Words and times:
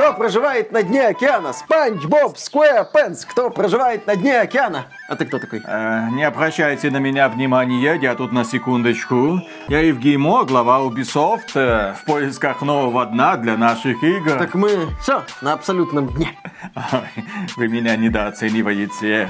Кто 0.00 0.14
проживает 0.14 0.72
на 0.72 0.82
дне 0.82 1.08
океана? 1.08 1.52
Спанч 1.52 2.06
Боб 2.06 2.38
Сквэрпенс. 2.38 3.26
Кто 3.26 3.50
проживает 3.50 4.06
на 4.06 4.16
дне 4.16 4.40
океана? 4.40 4.86
А 5.10 5.14
ты 5.14 5.26
кто 5.26 5.38
такой? 5.38 5.60
Э, 5.62 6.08
не 6.12 6.24
обращайте 6.24 6.90
на 6.90 6.96
меня 6.96 7.28
внимания, 7.28 7.98
я 8.00 8.14
тут 8.14 8.32
на 8.32 8.44
секундочку. 8.44 9.42
Я 9.68 9.80
Евгеймо, 9.80 10.44
глава 10.44 10.78
Ubisoft, 10.80 11.50
э, 11.54 11.92
в 11.92 12.06
поисках 12.06 12.62
нового 12.62 13.04
дна 13.04 13.36
для 13.36 13.58
наших 13.58 14.02
игр. 14.02 14.38
Так 14.38 14.54
мы 14.54 14.88
все 15.02 15.22
на 15.42 15.52
абсолютном 15.52 16.06
дне. 16.08 16.30
Вы 17.58 17.68
меня 17.68 17.94
недооцениваете. 17.94 19.28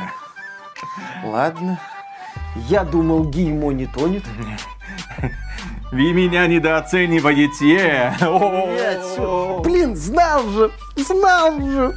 Ладно. 1.24 1.80
Я 2.68 2.84
думал, 2.84 3.24
Геймо 3.24 3.72
не 3.72 3.86
тонет. 3.86 4.22
Вы 5.92 6.12
меня 6.12 6.46
недооцениваете. 6.46 8.12
Блин, 9.64 9.96
знал 9.96 10.48
же, 10.48 10.70
знал 10.96 11.60
же. 11.60 11.96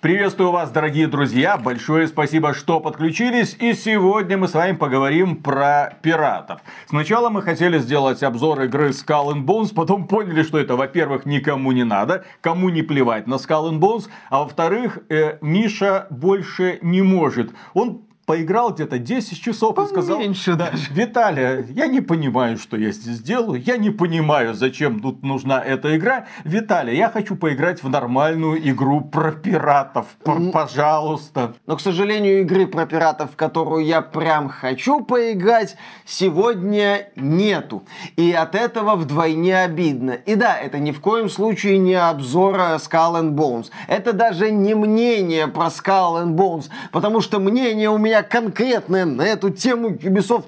Приветствую 0.00 0.52
вас, 0.52 0.70
дорогие 0.70 1.06
друзья. 1.06 1.58
Большое 1.58 2.08
спасибо, 2.08 2.54
что 2.54 2.80
подключились. 2.80 3.56
И 3.60 3.74
сегодня 3.74 4.38
мы 4.38 4.48
с 4.48 4.54
вами 4.54 4.74
поговорим 4.74 5.36
про 5.36 5.98
пиратов. 6.00 6.62
Сначала 6.86 7.28
мы 7.28 7.42
хотели 7.42 7.78
сделать 7.78 8.22
обзор 8.22 8.62
игры 8.62 8.88
Skull 8.90 9.34
and 9.34 9.44
Bones, 9.44 9.74
потом 9.74 10.06
поняли, 10.06 10.44
что 10.44 10.58
это, 10.58 10.76
во-первых, 10.76 11.26
никому 11.26 11.72
не 11.72 11.84
надо, 11.84 12.24
кому 12.40 12.70
не 12.70 12.80
плевать 12.80 13.26
на 13.26 13.34
Skull 13.34 13.72
and 13.72 13.80
Bones, 13.80 14.08
а 14.30 14.44
во-вторых, 14.44 15.00
э, 15.10 15.36
Миша 15.42 16.06
больше 16.08 16.78
не 16.80 17.02
может. 17.02 17.50
Он 17.74 18.07
поиграл 18.28 18.74
где-то 18.74 18.98
10 18.98 19.40
часов 19.40 19.78
и 19.78 19.86
сказал, 19.86 20.18
Поменьше 20.18 20.52
даже. 20.54 20.92
Виталия, 20.92 21.64
я 21.70 21.86
не 21.86 22.02
понимаю, 22.02 22.58
что 22.58 22.76
я 22.76 22.90
здесь 22.92 23.20
делаю, 23.20 23.58
я 23.58 23.78
не 23.78 23.88
понимаю, 23.88 24.52
зачем 24.52 25.00
тут 25.00 25.22
нужна 25.22 25.58
эта 25.64 25.96
игра. 25.96 26.26
Виталия, 26.44 26.94
я 26.94 27.08
хочу 27.08 27.36
поиграть 27.36 27.82
в 27.82 27.88
нормальную 27.88 28.58
игру 28.68 29.00
про 29.00 29.32
пиратов, 29.32 30.08
П- 30.24 30.50
пожалуйста. 30.52 31.54
Но, 31.66 31.78
к 31.78 31.80
сожалению, 31.80 32.42
игры 32.42 32.66
про 32.66 32.84
пиратов, 32.84 33.32
в 33.32 33.36
которую 33.36 33.86
я 33.86 34.02
прям 34.02 34.50
хочу 34.50 35.00
поиграть, 35.00 35.76
сегодня 36.04 37.08
нету. 37.16 37.84
И 38.16 38.30
от 38.32 38.54
этого 38.54 38.96
вдвойне 38.96 39.58
обидно. 39.58 40.10
И 40.10 40.34
да, 40.34 40.54
это 40.58 40.78
ни 40.78 40.90
в 40.90 41.00
коем 41.00 41.30
случае 41.30 41.78
не 41.78 41.94
обзор 41.94 42.56
э, 42.56 42.76
Skull 42.76 43.22
and 43.22 43.30
Bones. 43.30 43.70
Это 43.86 44.12
даже 44.12 44.50
не 44.50 44.74
мнение 44.74 45.46
про 45.46 45.68
Skull 45.68 46.22
and 46.22 46.34
Bones, 46.34 46.66
потому 46.92 47.22
что 47.22 47.38
мнение 47.38 47.88
у 47.88 47.96
меня 47.96 48.17
конкретное 48.22 49.04
на 49.04 49.22
эту 49.22 49.50
тему 49.50 49.90
Ubisoft. 49.90 50.44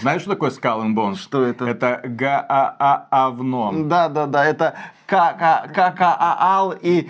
Знаешь, 0.00 0.22
что 0.22 0.30
такое 0.30 0.50
Skull 0.50 0.82
and 0.84 0.94
Bones? 0.94 1.16
Что 1.16 1.44
это? 1.44 1.66
Это 1.66 2.00
га-а-а-авно. 2.04 3.88
Да-да-да, 3.88 4.44
это 4.44 4.74
Какаал 5.06 6.74
и 6.80 7.08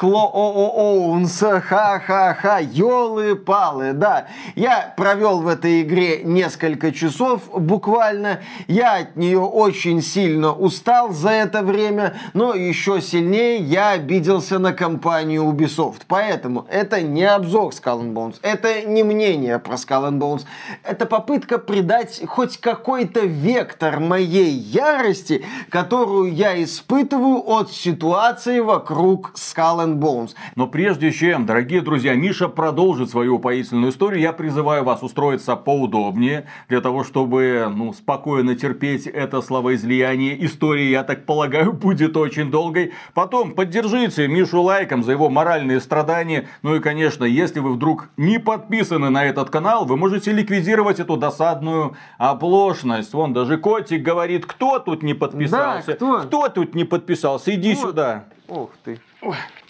Клооунс, 0.00 1.40
ха-ха-ха, 1.40 2.58
елы-палы, 2.58 3.92
да. 3.92 4.26
Я 4.54 4.92
провел 4.96 5.40
в 5.40 5.48
этой 5.48 5.82
игре 5.82 6.22
несколько 6.24 6.92
часов 6.92 7.42
буквально, 7.52 8.40
я 8.66 8.96
от 8.96 9.16
нее 9.16 9.40
очень 9.40 10.02
сильно 10.02 10.52
устал 10.52 11.10
за 11.10 11.30
это 11.30 11.62
время, 11.62 12.14
но 12.32 12.54
еще 12.54 13.00
сильнее 13.00 13.58
я 13.58 13.90
обиделся 13.90 14.58
на 14.58 14.72
компанию 14.72 15.44
Ubisoft. 15.44 16.02
Поэтому 16.08 16.66
это 16.70 17.00
не 17.02 17.24
обзор 17.24 17.72
Skull 17.72 18.02
and 18.02 18.12
Bones, 18.12 18.36
это 18.42 18.82
не 18.82 19.02
мнение 19.02 19.58
про 19.58 19.74
Skull 19.74 20.10
and 20.10 20.18
Bones, 20.18 20.44
это 20.82 21.06
попытка 21.06 21.58
придать 21.58 22.22
хоть 22.26 22.58
какой-то 22.58 23.20
вектор 23.20 24.00
моей 24.00 24.50
ярости, 24.50 25.44
которую 25.70 26.32
я 26.34 26.62
испытываю 26.62 27.25
от 27.34 27.70
ситуации 27.72 28.60
вокруг 28.60 29.32
Skull 29.34 29.84
and 29.84 29.96
Bones. 29.96 30.30
Но 30.54 30.66
прежде 30.66 31.10
чем, 31.10 31.46
дорогие 31.46 31.80
друзья, 31.80 32.14
Миша 32.14 32.48
продолжит 32.48 33.10
свою 33.10 33.36
упоительную 33.36 33.90
историю, 33.90 34.20
я 34.20 34.32
призываю 34.32 34.84
вас 34.84 35.02
устроиться 35.02 35.56
поудобнее, 35.56 36.46
для 36.68 36.80
того, 36.80 37.04
чтобы 37.04 37.72
ну, 37.74 37.92
спокойно 37.92 38.54
терпеть 38.54 39.06
это 39.06 39.42
словоизлияние. 39.42 40.44
История, 40.44 40.90
я 40.90 41.02
так 41.02 41.26
полагаю, 41.26 41.72
будет 41.86 42.16
очень 42.16 42.50
долгой. 42.50 42.92
Потом 43.14 43.52
поддержите 43.52 44.28
Мишу 44.28 44.62
лайком 44.62 45.02
за 45.02 45.12
его 45.12 45.28
моральные 45.28 45.80
страдания. 45.80 46.48
Ну 46.62 46.76
и, 46.76 46.80
конечно, 46.80 47.24
если 47.24 47.60
вы 47.60 47.72
вдруг 47.72 48.08
не 48.16 48.38
подписаны 48.38 49.10
на 49.10 49.24
этот 49.24 49.50
канал, 49.50 49.84
вы 49.84 49.96
можете 49.96 50.32
ликвидировать 50.32 51.00
эту 51.00 51.16
досадную 51.16 51.96
оплошность. 52.18 53.12
Вон 53.12 53.32
даже 53.32 53.58
котик 53.58 54.02
говорит, 54.02 54.46
кто 54.46 54.78
тут 54.78 55.02
не 55.02 55.14
подписался? 55.14 55.86
Да, 55.88 55.94
кто? 55.94 56.20
Кто 56.20 56.48
тут 56.48 56.74
не 56.74 56.84
подписался? 56.84 57.15
Иди 57.46 57.74
Вот. 57.74 57.88
сюда. 57.88 58.24
Ух 58.48 58.70
ты. 58.84 59.00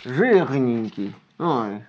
Жирненький. 0.05 1.15
Ой. 1.39 1.83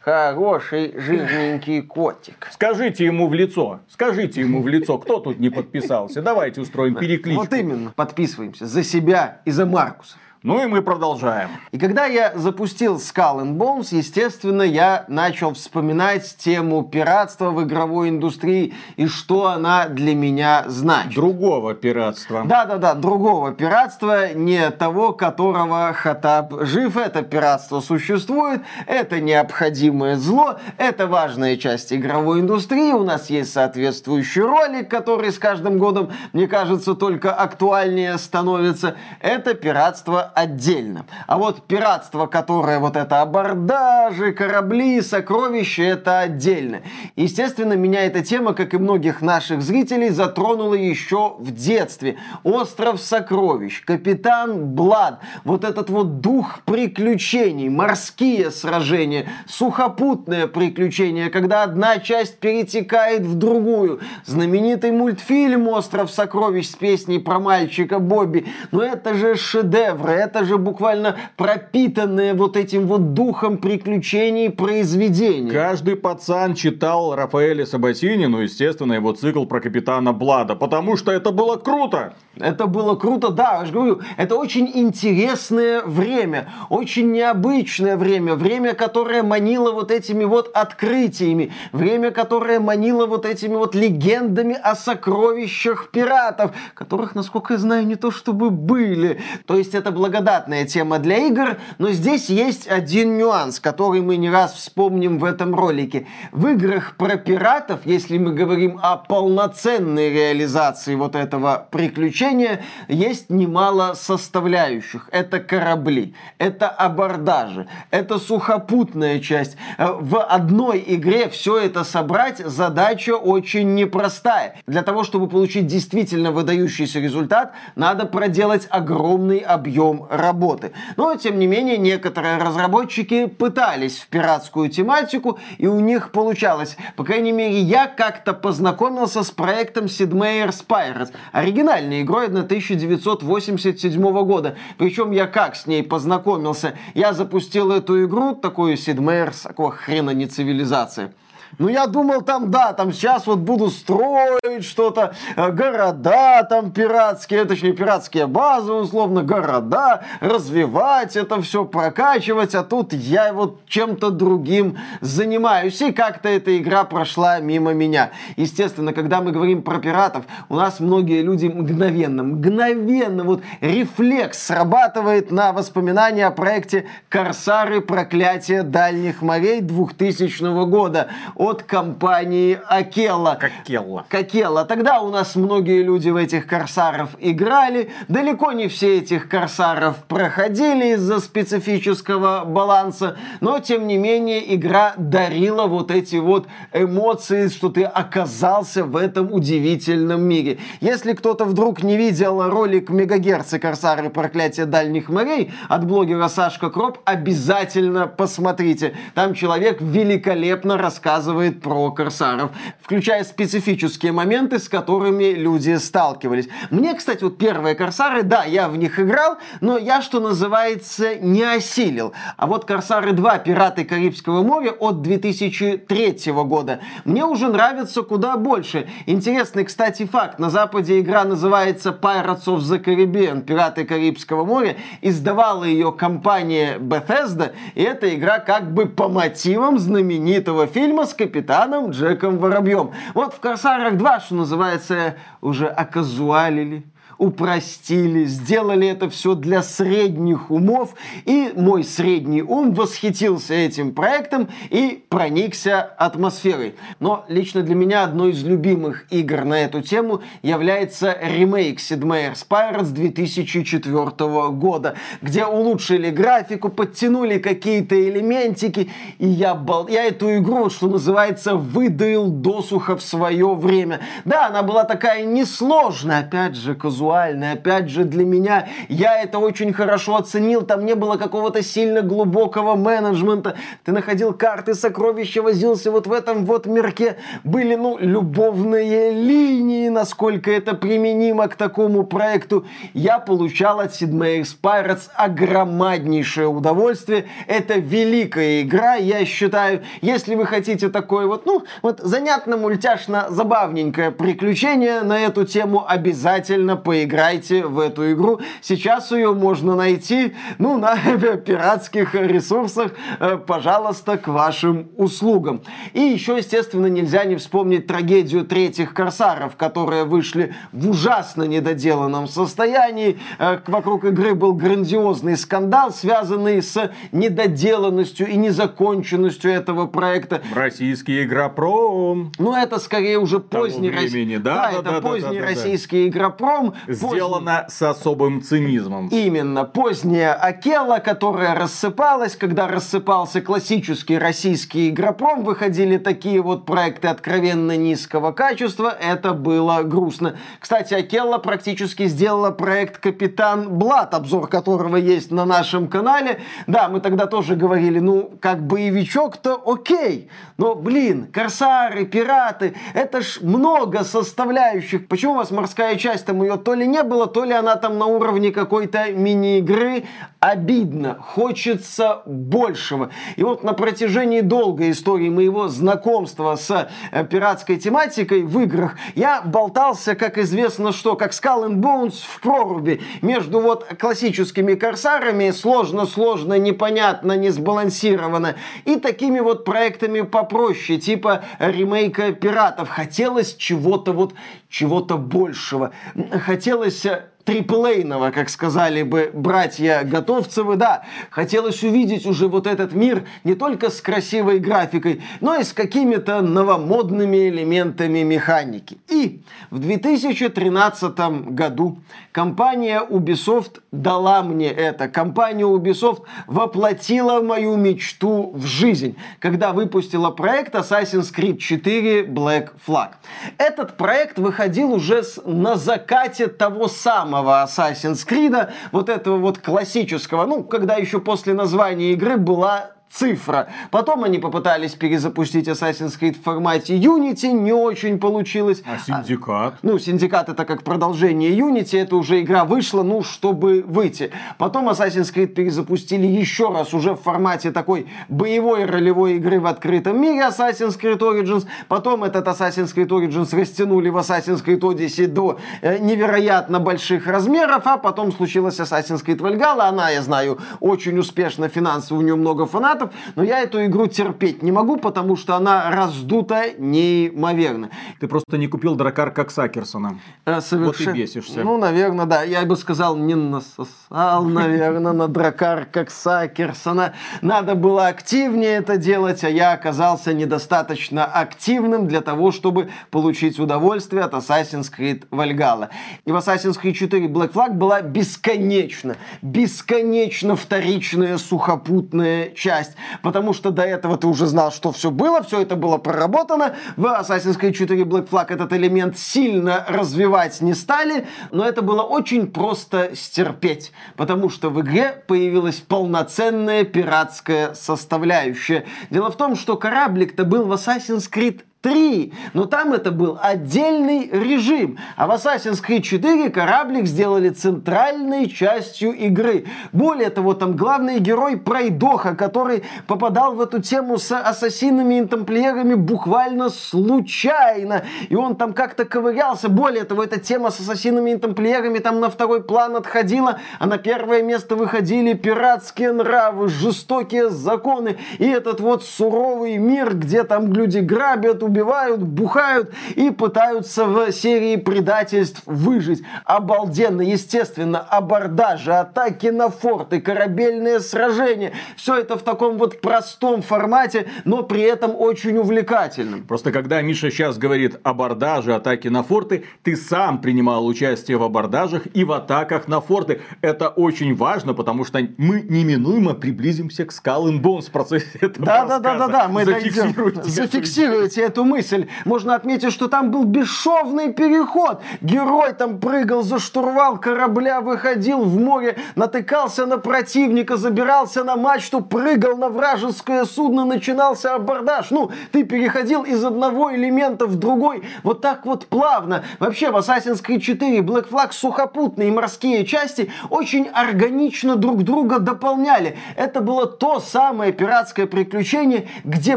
Хороший 0.00 0.98
жирненький 0.98 1.82
котик. 1.82 2.48
Скажите 2.50 3.04
ему 3.04 3.28
в 3.28 3.34
лицо, 3.34 3.80
скажите 3.88 4.40
ему 4.40 4.62
в 4.62 4.68
лицо, 4.68 4.96
кто 4.96 5.20
тут 5.20 5.38
не 5.38 5.50
подписался. 5.50 6.22
Давайте 6.22 6.62
устроим 6.62 6.94
перекличку. 6.94 7.42
Вот 7.42 7.52
именно. 7.52 7.92
Подписываемся 7.94 8.66
за 8.66 8.82
себя 8.82 9.42
и 9.44 9.50
за 9.50 9.66
Маркуса. 9.66 10.16
Ну 10.42 10.62
и 10.62 10.66
мы 10.66 10.80
продолжаем. 10.80 11.50
И 11.70 11.78
когда 11.78 12.06
я 12.06 12.32
запустил 12.34 12.96
Skull 12.96 13.42
and 13.42 13.58
Bones, 13.58 13.88
естественно, 13.90 14.62
я 14.62 15.04
начал 15.06 15.52
вспоминать 15.52 16.34
тему 16.38 16.82
пиратства 16.82 17.50
в 17.50 17.62
игровой 17.62 18.08
индустрии 18.08 18.72
и 18.96 19.06
что 19.06 19.48
она 19.48 19.88
для 19.88 20.14
меня 20.14 20.64
значит. 20.66 21.14
Другого 21.14 21.74
пиратства. 21.74 22.44
Да-да-да, 22.46 22.94
другого 22.94 23.52
пиратства, 23.52 24.32
не 24.32 24.70
того, 24.70 25.12
которого 25.12 25.92
Хатаб 25.92 26.54
жив. 26.62 26.96
Это 26.96 27.20
пиратство 27.20 27.80
существует, 27.80 28.62
это 28.86 29.20
необходимое 29.20 30.16
зло, 30.16 30.56
это 30.78 31.06
важная 31.06 31.58
часть 31.58 31.92
игровой 31.92 32.40
индустрии. 32.40 32.92
У 32.92 33.04
нас 33.04 33.28
есть 33.28 33.52
соответствующий 33.52 34.40
ролик, 34.40 34.88
который 34.88 35.32
с 35.32 35.38
каждым 35.38 35.76
годом, 35.76 36.10
мне 36.32 36.48
кажется, 36.48 36.94
только 36.94 37.34
актуальнее 37.34 38.16
становится. 38.16 38.94
Это 39.20 39.52
пиратство 39.52 40.29
отдельно. 40.34 41.04
А 41.26 41.38
вот 41.38 41.66
пиратство, 41.66 42.26
которое 42.26 42.78
вот 42.78 42.96
это 42.96 43.22
абордажи, 43.22 44.32
корабли, 44.32 45.00
сокровища, 45.00 45.82
это 45.82 46.20
отдельно. 46.20 46.82
Естественно, 47.16 47.74
меня 47.74 48.06
эта 48.06 48.22
тема, 48.22 48.54
как 48.54 48.74
и 48.74 48.78
многих 48.78 49.22
наших 49.22 49.62
зрителей, 49.62 50.10
затронула 50.10 50.74
еще 50.74 51.36
в 51.38 51.52
детстве. 51.52 52.18
Остров 52.44 53.00
сокровищ, 53.00 53.84
Капитан 53.84 54.74
Блад, 54.74 55.20
вот 55.44 55.64
этот 55.64 55.90
вот 55.90 56.20
дух 56.20 56.60
приключений, 56.64 57.68
морские 57.68 58.50
сражения, 58.50 59.26
сухопутные 59.46 60.46
приключения, 60.46 61.30
когда 61.30 61.62
одна 61.62 61.98
часть 61.98 62.38
перетекает 62.38 63.22
в 63.22 63.34
другую. 63.34 64.00
Знаменитый 64.24 64.92
мультфильм 64.92 65.68
«Остров 65.68 66.10
сокровищ» 66.10 66.68
с 66.68 66.74
песней 66.74 67.18
про 67.18 67.38
мальчика 67.38 67.98
Бобби. 67.98 68.46
Но 68.70 68.82
это 68.82 69.14
же 69.14 69.36
шедевры, 69.36 70.12
это 70.20 70.44
же 70.44 70.58
буквально 70.58 71.16
пропитанные 71.36 72.34
вот 72.34 72.56
этим 72.56 72.86
вот 72.86 73.14
духом 73.14 73.58
приключений 73.58 74.50
произведения. 74.50 75.50
Каждый 75.50 75.96
пацан 75.96 76.54
читал 76.54 77.14
Рафаэля 77.14 77.66
Сабатини, 77.66 78.26
ну, 78.26 78.40
естественно, 78.40 78.92
его 78.92 79.12
цикл 79.12 79.44
про 79.44 79.60
капитана 79.60 80.12
Блада, 80.12 80.54
потому 80.54 80.96
что 80.96 81.12
это 81.12 81.30
было 81.30 81.56
круто. 81.56 82.14
Это 82.36 82.66
было 82.66 82.94
круто, 82.94 83.30
да, 83.30 83.58
я 83.60 83.64
же 83.64 83.72
говорю, 83.72 84.00
это 84.16 84.36
очень 84.36 84.70
интересное 84.72 85.82
время, 85.82 86.52
очень 86.68 87.10
необычное 87.10 87.96
время, 87.96 88.34
время, 88.34 88.74
которое 88.74 89.22
манило 89.22 89.72
вот 89.72 89.90
этими 89.90 90.24
вот 90.24 90.50
открытиями, 90.54 91.52
время, 91.72 92.10
которое 92.10 92.60
манило 92.60 93.06
вот 93.06 93.26
этими 93.26 93.56
вот 93.56 93.74
легендами 93.74 94.54
о 94.54 94.74
сокровищах 94.74 95.90
пиратов, 95.90 96.52
которых, 96.74 97.14
насколько 97.14 97.54
я 97.54 97.58
знаю, 97.58 97.86
не 97.86 97.96
то 97.96 98.10
чтобы 98.10 98.50
были. 98.50 99.20
То 99.46 99.56
есть 99.56 99.74
это 99.74 99.90
благодатная 100.10 100.64
тема 100.66 100.98
для 100.98 101.18
игр, 101.28 101.58
но 101.78 101.92
здесь 101.92 102.28
есть 102.28 102.66
один 102.66 103.16
нюанс, 103.16 103.60
который 103.60 104.00
мы 104.00 104.16
не 104.16 104.28
раз 104.28 104.54
вспомним 104.54 105.20
в 105.20 105.24
этом 105.24 105.54
ролике. 105.54 106.08
В 106.32 106.48
играх 106.48 106.96
про 106.96 107.16
пиратов, 107.16 107.80
если 107.84 108.18
мы 108.18 108.32
говорим 108.32 108.80
о 108.82 108.96
полноценной 108.96 110.12
реализации 110.12 110.96
вот 110.96 111.14
этого 111.14 111.68
приключения, 111.70 112.64
есть 112.88 113.30
немало 113.30 113.94
составляющих. 113.94 115.08
Это 115.12 115.38
корабли, 115.38 116.14
это 116.38 116.68
абордажи, 116.68 117.68
это 117.92 118.18
сухопутная 118.18 119.20
часть. 119.20 119.56
Э, 119.78 119.92
В 120.00 120.20
одной 120.20 120.82
игре 120.88 121.28
все 121.28 121.58
это 121.58 121.84
собрать 121.84 122.38
задача 122.38 123.12
очень 123.12 123.74
непростая. 123.74 124.56
Для 124.66 124.82
того, 124.82 125.04
чтобы 125.04 125.28
получить 125.28 125.68
действительно 125.68 126.32
выдающийся 126.32 126.98
результат, 126.98 127.52
надо 127.76 128.06
проделать 128.06 128.66
огромный 128.70 129.38
объем 129.38 129.99
работы. 130.08 130.72
Но, 130.96 131.14
тем 131.16 131.38
не 131.38 131.46
менее, 131.46 131.76
некоторые 131.78 132.38
разработчики 132.38 133.26
пытались 133.26 133.98
в 133.98 134.08
пиратскую 134.08 134.68
тематику, 134.68 135.38
и 135.58 135.66
у 135.66 135.80
них 135.80 136.12
получалось. 136.12 136.76
По 136.96 137.04
крайней 137.04 137.32
мере, 137.32 137.60
я 137.60 137.86
как-то 137.86 138.32
познакомился 138.32 139.22
с 139.22 139.30
проектом 139.30 139.86
Sid 139.86 140.10
Meier's 140.10 140.64
Pirates, 140.66 141.12
оригинальной 141.32 142.02
игрой 142.02 142.28
на 142.28 142.40
1987 142.40 144.24
года. 144.24 144.56
Причем 144.78 145.10
я 145.10 145.26
как 145.26 145.56
с 145.56 145.66
ней 145.66 145.82
познакомился? 145.82 146.74
Я 146.94 147.12
запустил 147.12 147.72
эту 147.72 148.04
игру, 148.04 148.34
такую 148.34 148.74
Sid 148.74 148.96
Meier's, 148.96 149.46
какого 149.46 149.72
хрена 149.72 150.10
не 150.10 150.26
цивилизация. 150.26 151.12
Ну, 151.58 151.68
я 151.68 151.86
думал, 151.86 152.22
там, 152.22 152.50
да, 152.50 152.72
там 152.72 152.92
сейчас 152.92 153.26
вот 153.26 153.40
буду 153.40 153.70
строить 153.70 154.64
что-то, 154.64 155.14
э, 155.36 155.50
города 155.50 156.42
там 156.44 156.70
пиратские, 156.70 157.44
точнее, 157.44 157.72
пиратские 157.72 158.26
базы, 158.26 158.72
условно, 158.72 159.22
города, 159.22 160.04
развивать 160.20 161.16
это 161.16 161.42
все, 161.42 161.64
прокачивать, 161.64 162.54
а 162.54 162.62
тут 162.62 162.92
я 162.92 163.32
вот 163.32 163.64
чем-то 163.66 164.10
другим 164.10 164.78
занимаюсь. 165.00 165.80
И 165.82 165.92
как-то 165.92 166.28
эта 166.28 166.56
игра 166.56 166.84
прошла 166.84 167.40
мимо 167.40 167.72
меня. 167.72 168.10
Естественно, 168.36 168.92
когда 168.92 169.20
мы 169.20 169.32
говорим 169.32 169.62
про 169.62 169.78
пиратов, 169.78 170.24
у 170.48 170.56
нас 170.56 170.80
многие 170.80 171.22
люди 171.22 171.46
мгновенно, 171.46 172.22
мгновенно, 172.22 173.24
вот 173.24 173.42
рефлекс 173.60 174.46
срабатывает 174.46 175.30
на 175.30 175.52
воспоминания 175.52 176.26
о 176.26 176.30
проекте 176.30 176.86
«Корсары. 177.08 177.80
Проклятие 177.80 178.62
дальних 178.62 179.22
морей» 179.22 179.60
2000 179.60 180.66
года 180.66 181.08
от 181.40 181.62
компании 181.62 182.60
Акелла. 182.68 183.38
Какелла. 183.40 184.04
Какелла. 184.10 184.66
Тогда 184.66 185.00
у 185.00 185.08
нас 185.08 185.36
многие 185.36 185.82
люди 185.82 186.10
в 186.10 186.16
этих 186.16 186.46
корсаров 186.46 187.16
играли. 187.18 187.90
Далеко 188.08 188.52
не 188.52 188.68
все 188.68 188.98
этих 188.98 189.26
корсаров 189.26 190.04
проходили 190.06 190.92
из-за 190.96 191.18
специфического 191.18 192.44
баланса. 192.44 193.16
Но, 193.40 193.58
тем 193.58 193.86
не 193.86 193.96
менее, 193.96 194.54
игра 194.54 194.92
дарила 194.98 195.64
вот 195.64 195.90
эти 195.90 196.16
вот 196.16 196.46
эмоции, 196.74 197.48
что 197.48 197.70
ты 197.70 197.84
оказался 197.84 198.84
в 198.84 198.94
этом 198.94 199.32
удивительном 199.32 200.20
мире. 200.20 200.58
Если 200.82 201.14
кто-то 201.14 201.46
вдруг 201.46 201.82
не 201.82 201.96
видел 201.96 202.50
ролик 202.50 202.90
Мегагерц 202.90 203.54
и 203.54 203.58
Корсары 203.58 204.10
Проклятия 204.10 204.66
Дальних 204.66 205.08
морей 205.08 205.54
от 205.70 205.86
блогера 205.86 206.28
Сашка 206.28 206.68
Кроп, 206.68 206.98
обязательно 207.06 208.06
посмотрите. 208.06 208.94
Там 209.14 209.32
человек 209.32 209.80
великолепно 209.80 210.76
рассказывает 210.76 211.29
рассказывает 211.30 211.62
про 211.62 211.90
корсаров, 211.92 212.50
включая 212.80 213.24
специфические 213.24 214.12
моменты, 214.12 214.58
с 214.58 214.68
которыми 214.68 215.32
люди 215.32 215.76
сталкивались. 215.76 216.48
Мне, 216.70 216.94
кстати, 216.94 217.22
вот 217.22 217.38
первые 217.38 217.74
корсары, 217.74 218.22
да, 218.22 218.44
я 218.44 218.68
в 218.68 218.76
них 218.76 218.98
играл, 218.98 219.38
но 219.60 219.78
я, 219.78 220.02
что 220.02 220.20
называется, 220.20 221.16
не 221.16 221.42
осилил. 221.42 222.12
А 222.36 222.46
вот 222.46 222.64
Корсары 222.64 223.12
2 223.12 223.38
Пираты 223.38 223.84
Карибского 223.84 224.42
моря 224.42 224.72
от 224.72 225.02
2003 225.02 226.32
года 226.32 226.80
мне 227.04 227.24
уже 227.24 227.48
нравится 227.48 228.02
куда 228.02 228.36
больше. 228.36 228.88
Интересный, 229.06 229.64
кстати, 229.64 230.06
факт. 230.06 230.38
На 230.38 230.50
Западе 230.50 231.00
игра 231.00 231.24
называется 231.24 231.90
Pirates 231.90 232.46
of 232.46 232.58
the 232.58 232.82
Caribbean, 232.82 233.42
Пираты 233.42 233.84
Карибского 233.84 234.44
моря. 234.44 234.76
Издавала 235.02 235.64
ее 235.64 235.92
компания 235.92 236.78
Bethesda, 236.78 237.52
и 237.74 237.82
эта 237.82 238.14
игра 238.14 238.38
как 238.38 238.72
бы 238.72 238.86
по 238.86 239.08
мотивам 239.08 239.78
знаменитого 239.78 240.66
фильма 240.66 241.06
с 241.06 241.14
капитаном 241.20 241.90
Джеком 241.90 242.38
Воробьем. 242.38 242.92
Вот 243.12 243.34
в 243.34 243.40
Корсарах 243.40 243.98
2, 243.98 244.20
что 244.20 244.34
называется, 244.36 245.16
уже 245.42 245.66
оказуалили 245.66 246.82
упростили, 247.20 248.24
сделали 248.24 248.88
это 248.88 249.10
все 249.10 249.34
для 249.34 249.62
средних 249.62 250.50
умов, 250.50 250.94
и 251.26 251.52
мой 251.54 251.84
средний 251.84 252.42
ум 252.42 252.72
восхитился 252.72 253.52
этим 253.52 253.94
проектом 253.94 254.48
и 254.70 255.04
проникся 255.10 255.82
атмосферой. 255.82 256.76
Но 256.98 257.26
лично 257.28 257.60
для 257.60 257.74
меня 257.74 258.04
одной 258.04 258.30
из 258.30 258.42
любимых 258.42 259.04
игр 259.10 259.44
на 259.44 259.60
эту 259.60 259.82
тему 259.82 260.22
является 260.42 261.14
ремейк 261.20 261.78
Sid 261.78 262.00
Meier's 262.00 262.46
Pirates 262.48 262.90
2004 262.90 264.48
года, 264.52 264.94
где 265.20 265.44
улучшили 265.44 266.08
графику, 266.08 266.70
подтянули 266.70 267.38
какие-то 267.38 268.00
элементики, 268.02 268.90
и 269.18 269.28
я, 269.28 269.54
бал... 269.54 269.88
я 269.88 270.06
эту 270.06 270.38
игру, 270.38 270.70
что 270.70 270.88
называется, 270.88 271.54
выдаил 271.54 272.30
досуха 272.30 272.96
в 272.96 273.02
свое 273.02 273.54
время. 273.54 274.00
Да, 274.24 274.46
она 274.46 274.62
была 274.62 274.84
такая 274.84 275.26
несложная, 275.26 276.20
опять 276.20 276.56
же, 276.56 276.74
казуальная, 276.74 277.09
визуальный. 277.10 277.52
Опять 277.52 277.88
же, 277.88 278.04
для 278.04 278.24
меня 278.24 278.68
я 278.88 279.20
это 279.22 279.38
очень 279.38 279.72
хорошо 279.72 280.16
оценил. 280.16 280.62
Там 280.62 280.84
не 280.84 280.94
было 280.94 281.16
какого-то 281.16 281.62
сильно 281.62 282.02
глубокого 282.02 282.76
менеджмента. 282.76 283.56
Ты 283.84 283.92
находил 283.92 284.32
карты 284.32 284.74
сокровища, 284.74 285.42
возился 285.42 285.90
вот 285.90 286.06
в 286.06 286.12
этом 286.12 286.44
вот 286.44 286.66
мирке. 286.66 287.16
Были, 287.44 287.74
ну, 287.74 287.98
любовные 287.98 289.12
линии, 289.12 289.88
насколько 289.88 290.50
это 290.50 290.74
применимо 290.74 291.48
к 291.48 291.56
такому 291.56 292.04
проекту. 292.04 292.64
Я 292.94 293.18
получал 293.18 293.80
от 293.80 293.90
Sid 293.90 294.10
Meier's 294.10 294.56
Pirates 294.60 295.08
огромнейшее 295.14 296.46
удовольствие. 296.46 297.24
Это 297.46 297.74
великая 297.74 298.62
игра, 298.62 298.94
я 298.94 299.24
считаю. 299.24 299.82
Если 300.00 300.34
вы 300.34 300.46
хотите 300.46 300.88
такое 300.88 301.26
вот, 301.26 301.46
ну, 301.46 301.64
вот 301.82 302.00
занятно, 302.00 302.56
мультяшно, 302.56 303.26
забавненькое 303.30 304.10
приключение 304.10 305.00
на 305.02 305.18
эту 305.20 305.44
тему, 305.44 305.84
обязательно 305.86 306.76
поиграйте 306.76 306.99
поиграйте 307.00 307.64
в 307.64 307.78
эту 307.78 308.12
игру. 308.12 308.40
Сейчас 308.60 309.10
ее 309.10 309.32
можно 309.32 309.74
найти, 309.74 310.34
ну, 310.58 310.78
на 310.78 310.96
пиратских 311.46 312.14
ресурсах, 312.14 312.92
э, 313.18 313.38
пожалуйста, 313.38 314.18
к 314.18 314.28
вашим 314.28 314.90
услугам. 314.96 315.62
И 315.94 316.00
еще, 316.00 316.36
естественно, 316.36 316.86
нельзя 316.86 317.24
не 317.24 317.36
вспомнить 317.36 317.86
трагедию 317.86 318.44
третьих 318.44 318.92
корсаров, 318.92 319.56
которые 319.56 320.04
вышли 320.04 320.54
в 320.72 320.90
ужасно 320.90 321.44
недоделанном 321.44 322.28
состоянии. 322.28 323.18
Э, 323.38 323.60
вокруг 323.66 324.04
игры 324.04 324.34
был 324.34 324.52
грандиозный 324.52 325.38
скандал, 325.38 325.92
связанный 325.92 326.62
с 326.62 326.90
недоделанностью 327.12 328.28
и 328.28 328.36
незаконченностью 328.36 329.50
этого 329.50 329.86
проекта. 329.86 330.42
Российский 330.54 331.24
игропром. 331.24 332.32
Ну, 332.38 332.54
это 332.54 332.78
скорее 332.78 333.18
уже 333.18 333.40
поздний... 333.40 333.88
Времени, 333.90 334.36
да, 334.36 334.54
да, 334.54 334.70
да, 334.70 334.78
это 334.80 334.90
да, 334.90 335.00
поздний 335.00 335.38
да, 335.38 335.46
да, 335.46 335.46
российский 335.46 336.08
игропром. 336.10 336.74
Сделано 336.94 337.66
с 337.68 337.80
особым 337.82 338.42
цинизмом. 338.42 339.08
Именно. 339.08 339.64
Поздняя 339.64 340.34
Акела, 340.34 340.98
которая 340.98 341.54
рассыпалась, 341.54 342.34
когда 342.34 342.66
рассыпался 342.66 343.40
классический 343.40 344.18
российский 344.18 344.88
игропром, 344.90 345.44
выходили 345.44 345.98
такие 345.98 346.42
вот 346.42 346.66
проекты 346.66 347.06
откровенно 347.06 347.76
низкого 347.76 348.32
качества, 348.32 348.88
это 349.00 349.34
было 349.34 349.82
грустно. 349.84 350.36
Кстати, 350.58 350.94
Акела 350.94 351.38
практически 351.38 352.06
сделала 352.06 352.50
проект 352.50 352.98
Капитан 352.98 353.78
Блад, 353.78 354.12
обзор 354.14 354.48
которого 354.48 354.96
есть 354.96 355.30
на 355.30 355.44
нашем 355.44 355.86
канале. 355.86 356.40
Да, 356.66 356.88
мы 356.88 357.00
тогда 357.00 357.26
тоже 357.26 357.54
говорили, 357.54 358.00
ну, 358.00 358.32
как 358.40 358.66
боевичок-то 358.66 359.62
окей, 359.64 360.28
но, 360.56 360.74
блин, 360.74 361.28
корсары, 361.32 362.04
пираты, 362.04 362.74
это 362.94 363.22
ж 363.22 363.38
много 363.42 364.02
составляющих. 364.02 365.06
Почему 365.06 365.32
у 365.32 365.36
вас 365.36 365.52
морская 365.52 365.94
часть, 365.96 366.26
там 366.26 366.42
ее 366.42 366.56
то 366.56 366.74
ли 366.74 366.79
не 366.84 367.02
было, 367.02 367.26
то 367.26 367.44
ли 367.44 367.52
она 367.52 367.76
там 367.76 367.98
на 367.98 368.06
уровне 368.06 368.50
какой-то 368.50 369.12
мини-игры. 369.12 370.04
Обидно, 370.40 371.18
хочется 371.20 372.22
большего. 372.24 373.10
И 373.36 373.42
вот 373.42 373.62
на 373.62 373.74
протяжении 373.74 374.40
долгой 374.40 374.92
истории 374.92 375.28
моего 375.28 375.68
знакомства 375.68 376.56
с 376.56 376.88
э, 377.12 377.24
пиратской 377.24 377.76
тематикой 377.76 378.42
в 378.42 378.58
играх 378.60 378.96
я 379.14 379.42
болтался, 379.42 380.14
как 380.14 380.38
известно 380.38 380.92
что, 380.92 381.16
как 381.16 381.32
Skull 381.32 381.68
and 381.68 381.76
Bones 381.76 382.14
в 382.26 382.40
проруби 382.40 383.02
между 383.20 383.60
вот 383.60 383.84
классическими 383.98 384.74
корсарами, 384.74 385.50
сложно-сложно, 385.50 386.58
непонятно, 386.58 387.36
не 387.36 387.50
сбалансировано, 387.50 388.54
и 388.86 388.96
такими 388.96 389.40
вот 389.40 389.64
проектами 389.64 390.22
попроще, 390.22 390.98
типа 390.98 391.44
ремейка 391.58 392.32
пиратов. 392.32 392.88
Хотелось 392.88 393.54
чего-то 393.56 394.12
вот, 394.12 394.34
чего-то 394.68 395.16
большего. 395.16 395.92
Хотелось 396.30 396.59
хотелось 396.60 397.06
э, 397.06 397.24
триплейного, 397.50 398.30
как 398.30 398.48
сказали 398.48 399.02
бы 399.02 399.30
братья 399.34 400.02
Готовцевы, 400.04 400.76
да, 400.76 401.02
хотелось 401.30 401.82
увидеть 401.82 402.24
уже 402.24 402.46
вот 402.46 402.68
этот 402.68 402.92
мир 402.92 403.24
не 403.42 403.56
только 403.56 403.90
с 403.90 404.00
красивой 404.00 404.60
графикой, 404.60 405.20
но 405.40 405.56
и 405.56 405.64
с 405.64 405.72
какими-то 405.72 406.42
новомодными 406.42 407.48
элементами 407.48 408.20
механики. 408.20 408.98
И 409.08 409.42
в 409.70 409.80
2013 409.80 411.18
году 411.48 411.98
компания 412.30 413.02
Ubisoft 413.08 413.80
дала 413.90 414.44
мне 414.44 414.70
это. 414.70 415.08
Компания 415.08 415.64
Ubisoft 415.64 416.22
воплотила 416.46 417.40
мою 417.40 417.76
мечту 417.76 418.52
в 418.54 418.64
жизнь, 418.64 419.16
когда 419.40 419.72
выпустила 419.72 420.30
проект 420.30 420.76
Assassin's 420.76 421.34
Creed 421.34 421.56
4 421.56 422.26
Black 422.26 422.70
Flag. 422.86 423.10
Этот 423.58 423.96
проект 423.96 424.38
выходил 424.38 424.92
уже 424.92 425.24
на 425.44 425.74
закате 425.74 426.46
того 426.46 426.86
самого 426.86 427.39
самого 427.40 427.64
Assassin's 427.64 428.26
Creed, 428.26 428.70
вот 428.92 429.08
этого 429.08 429.36
вот 429.38 429.58
классического, 429.58 430.46
ну, 430.46 430.64
когда 430.64 430.96
еще 430.96 431.20
после 431.20 431.54
названия 431.54 432.12
игры 432.12 432.36
была 432.36 432.92
цифра. 433.10 433.68
Потом 433.90 434.24
они 434.24 434.38
попытались 434.38 434.92
перезапустить 434.92 435.68
Assassin's 435.68 436.18
Creed 436.18 436.38
в 436.38 436.42
формате 436.42 436.96
Unity, 436.96 437.52
не 437.52 437.72
очень 437.72 438.18
получилось. 438.18 438.82
А 438.86 438.98
Синдикат? 438.98 439.74
А, 439.74 439.78
ну, 439.82 439.98
Синдикат 439.98 440.48
это 440.48 440.64
как 440.64 440.84
продолжение 440.84 441.50
Unity, 441.50 442.00
это 442.00 442.16
уже 442.16 442.40
игра 442.40 442.64
вышла, 442.64 443.02
ну, 443.02 443.22
чтобы 443.22 443.82
выйти. 443.86 444.30
Потом 444.58 444.88
Assassin's 444.88 445.34
Creed 445.34 445.48
перезапустили 445.48 446.26
еще 446.26 446.72
раз 446.72 446.94
уже 446.94 447.14
в 447.14 447.20
формате 447.20 447.72
такой 447.72 448.06
боевой 448.28 448.84
ролевой 448.84 449.34
игры 449.34 449.58
в 449.58 449.66
открытом 449.66 450.20
мире 450.20 450.46
Assassin's 450.48 450.98
Creed 450.98 451.18
Origins. 451.18 451.66
Потом 451.88 452.22
этот 452.22 452.46
Assassin's 452.46 452.94
Creed 452.94 453.08
Origins 453.08 453.56
растянули 453.58 454.08
в 454.08 454.16
Assassin's 454.18 454.64
Creed 454.64 454.80
Odyssey 454.80 455.26
до 455.26 455.58
э, 455.82 455.98
невероятно 455.98 456.78
больших 456.78 457.26
размеров, 457.26 457.86
а 457.86 457.96
потом 457.96 458.32
случилась 458.32 458.78
Assassin's 458.78 459.24
Creed 459.24 459.38
Valhalla. 459.38 459.88
Она, 459.88 460.10
я 460.10 460.22
знаю, 460.22 460.58
очень 460.78 461.18
успешно 461.18 461.68
финансово, 461.68 462.18
у 462.18 462.22
нее 462.22 462.36
много 462.36 462.66
фанатов, 462.66 462.99
фанатов, 463.00 463.14
но 463.36 463.42
я 463.42 463.60
эту 463.60 463.84
игру 463.86 464.06
терпеть 464.06 464.62
не 464.62 464.72
могу, 464.72 464.96
потому 464.96 465.36
что 465.36 465.56
она 465.56 465.90
раздута 465.90 466.72
неимоверно. 466.78 467.90
Ты 468.20 468.28
просто 468.28 468.58
не 468.58 468.66
купил 468.66 468.94
дракар 468.94 469.30
как 469.30 469.50
Сакерсона. 469.50 470.18
Э, 470.44 470.60
совершенно. 470.60 471.10
Вот 471.10 471.16
и 471.16 471.22
бесишься. 471.22 471.64
Ну, 471.64 471.78
наверное, 471.78 472.26
да. 472.26 472.42
Я 472.42 472.64
бы 472.64 472.76
сказал, 472.76 473.16
не 473.16 473.34
насосал, 473.34 474.44
наверное, 474.44 475.12
на 475.12 475.28
дракар 475.28 475.86
как 475.86 476.10
Сакерсона. 476.10 477.14
Надо 477.42 477.74
было 477.74 478.08
активнее 478.08 478.76
это 478.76 478.96
делать, 478.96 479.44
а 479.44 479.48
я 479.48 479.72
оказался 479.72 480.32
недостаточно 480.32 481.24
активным 481.24 482.08
для 482.08 482.20
того, 482.20 482.52
чтобы 482.52 482.90
получить 483.10 483.58
удовольствие 483.58 484.22
от 484.22 484.34
Assassin's 484.34 484.90
Creed 484.96 485.28
Valhalla. 485.30 485.88
И 486.24 486.32
в 486.32 486.36
Assassin's 486.36 486.80
Creed 486.80 486.92
4 486.92 487.26
Black 487.26 487.52
Flag 487.52 487.72
была 487.72 488.02
бесконечно, 488.02 489.16
бесконечно 489.42 490.56
вторичная 490.56 491.38
сухопутная 491.38 492.50
часть 492.50 492.89
часть, 492.90 492.96
потому 493.22 493.52
что 493.52 493.70
до 493.70 493.82
этого 493.82 494.16
ты 494.16 494.26
уже 494.26 494.46
знал, 494.46 494.72
что 494.72 494.92
все 494.92 495.10
было, 495.10 495.42
все 495.42 495.62
это 495.62 495.76
было 495.76 495.98
проработано. 495.98 496.74
В 496.96 497.04
Assassin's 497.06 497.58
Creed 497.58 497.72
4 497.72 498.02
Black 498.04 498.28
Flag 498.28 498.46
этот 498.48 498.72
элемент 498.72 499.18
сильно 499.18 499.84
развивать 499.88 500.60
не 500.60 500.74
стали, 500.74 501.26
но 501.50 501.64
это 501.64 501.82
было 501.82 502.02
очень 502.02 502.50
просто 502.50 503.14
стерпеть, 503.14 503.92
потому 504.16 504.48
что 504.48 504.70
в 504.70 504.80
игре 504.80 505.22
появилась 505.26 505.76
полноценная 505.76 506.84
пиратская 506.84 507.74
составляющая. 507.74 508.84
Дело 509.10 509.30
в 509.30 509.36
том, 509.36 509.56
что 509.56 509.76
кораблик-то 509.76 510.44
был 510.44 510.64
в 510.64 510.72
Assassin's 510.72 511.30
Creed 511.30 511.62
3, 511.82 512.34
но 512.52 512.66
там 512.66 512.92
это 512.92 513.10
был 513.10 513.38
отдельный 513.40 514.28
режим. 514.30 514.98
А 515.16 515.26
в 515.26 515.30
Assassin's 515.30 515.82
Creed 515.82 516.02
4 516.02 516.50
кораблик 516.50 517.06
сделали 517.06 517.48
центральной 517.48 518.48
частью 518.48 519.12
игры. 519.12 519.64
Более 519.92 520.28
того, 520.28 520.52
там 520.52 520.76
главный 520.76 521.20
герой 521.20 521.56
Пройдоха, 521.56 522.34
который 522.34 522.82
попадал 523.06 523.54
в 523.54 523.62
эту 523.62 523.80
тему 523.80 524.18
с 524.18 524.30
ассасинами 524.38 525.20
и 525.20 525.24
тамплиерами 525.24 525.94
буквально 525.94 526.68
случайно. 526.68 528.04
И 528.28 528.34
он 528.36 528.56
там 528.56 528.74
как-то 528.74 529.06
ковырялся. 529.06 529.70
Более 529.70 530.04
того, 530.04 530.22
эта 530.22 530.38
тема 530.38 530.70
с 530.70 530.80
ассасинами 530.80 531.30
и 531.30 531.36
тамплиерами 531.38 531.98
там 531.98 532.20
на 532.20 532.28
второй 532.28 532.62
план 532.62 532.96
отходила, 532.96 533.58
а 533.78 533.86
на 533.86 533.96
первое 533.96 534.42
место 534.42 534.76
выходили 534.76 535.32
пиратские 535.32 536.12
нравы, 536.12 536.68
жестокие 536.68 537.48
законы 537.48 538.18
и 538.38 538.46
этот 538.46 538.80
вот 538.80 539.02
суровый 539.02 539.78
мир, 539.78 540.14
где 540.14 540.44
там 540.44 540.72
люди 540.72 540.98
грабят, 540.98 541.62
убивают, 541.70 542.20
бухают 542.22 542.92
и 543.14 543.30
пытаются 543.30 544.04
в 544.04 544.32
серии 544.32 544.76
предательств 544.76 545.62
выжить. 545.66 546.22
Обалденно, 546.44 547.22
естественно, 547.22 548.00
абордажи, 548.00 548.92
атаки 548.92 549.46
на 549.46 549.70
форты, 549.70 550.20
корабельные 550.20 551.00
сражения. 551.00 551.72
Все 551.96 552.16
это 552.16 552.36
в 552.36 552.42
таком 552.42 552.76
вот 552.76 553.00
простом 553.00 553.62
формате, 553.62 554.26
но 554.44 554.62
при 554.62 554.82
этом 554.82 555.14
очень 555.16 555.56
увлекательном. 555.58 556.42
Просто 556.42 556.72
когда 556.72 557.00
Миша 557.02 557.30
сейчас 557.30 557.56
говорит 557.56 558.00
абордажи, 558.02 558.74
атаки 558.74 559.08
на 559.08 559.22
форты, 559.22 559.64
ты 559.82 559.96
сам 559.96 560.40
принимал 560.40 560.86
участие 560.86 561.36
в 561.36 561.42
абордажах 561.42 562.02
и 562.14 562.24
в 562.24 562.32
атаках 562.32 562.88
на 562.88 563.00
форты. 563.00 563.40
Это 563.60 563.88
очень 563.88 564.34
важно, 564.34 564.74
потому 564.74 565.04
что 565.04 565.20
мы 565.36 565.60
неминуемо 565.62 566.34
приблизимся 566.34 567.04
к 567.04 567.12
Skull 567.12 567.46
and 567.46 567.60
Bones 567.62 567.88
в 567.88 567.90
процессе 567.90 568.38
этого 568.40 568.66
да. 568.66 568.84
Да, 568.84 568.98
да, 568.98 569.14
да, 569.18 569.28
да, 569.28 569.48
мы 569.48 569.64
дойдем. 569.64 570.14
Зафиксируйте 570.42 571.42
эту 571.42 571.59
эту 571.60 571.64
мысль. 571.64 572.06
Можно 572.24 572.54
отметить, 572.54 572.92
что 572.92 573.08
там 573.08 573.30
был 573.30 573.44
бесшовный 573.44 574.32
переход. 574.32 575.00
Герой 575.20 575.72
там 575.72 575.98
прыгал 575.98 576.42
за 576.42 576.58
штурвал 576.58 577.18
корабля, 577.18 577.80
выходил 577.80 578.40
в 578.40 578.58
море, 578.58 578.96
натыкался 579.14 579.86
на 579.86 579.98
противника, 579.98 580.76
забирался 580.76 581.44
на 581.44 581.56
мачту, 581.56 582.00
прыгал 582.00 582.56
на 582.56 582.68
вражеское 582.68 583.44
судно, 583.44 583.84
начинался 583.84 584.54
абордаж. 584.54 585.10
Ну, 585.10 585.30
ты 585.52 585.64
переходил 585.64 586.22
из 586.22 586.44
одного 586.44 586.94
элемента 586.94 587.46
в 587.46 587.56
другой 587.56 588.02
вот 588.22 588.40
так 588.40 588.64
вот 588.64 588.86
плавно. 588.86 589.44
Вообще 589.58 589.90
в 589.90 589.96
Assassin's 589.96 590.42
Creed 590.42 590.60
4 590.60 591.00
Black 591.00 591.28
Flag 591.28 591.52
сухопутные 591.52 592.32
морские 592.32 592.86
части 592.86 593.30
очень 593.50 593.88
органично 593.88 594.76
друг 594.76 595.02
друга 595.02 595.38
дополняли. 595.38 596.16
Это 596.36 596.60
было 596.60 596.86
то 596.86 597.20
самое 597.20 597.72
пиратское 597.72 598.26
приключение, 598.26 599.08
где 599.24 599.56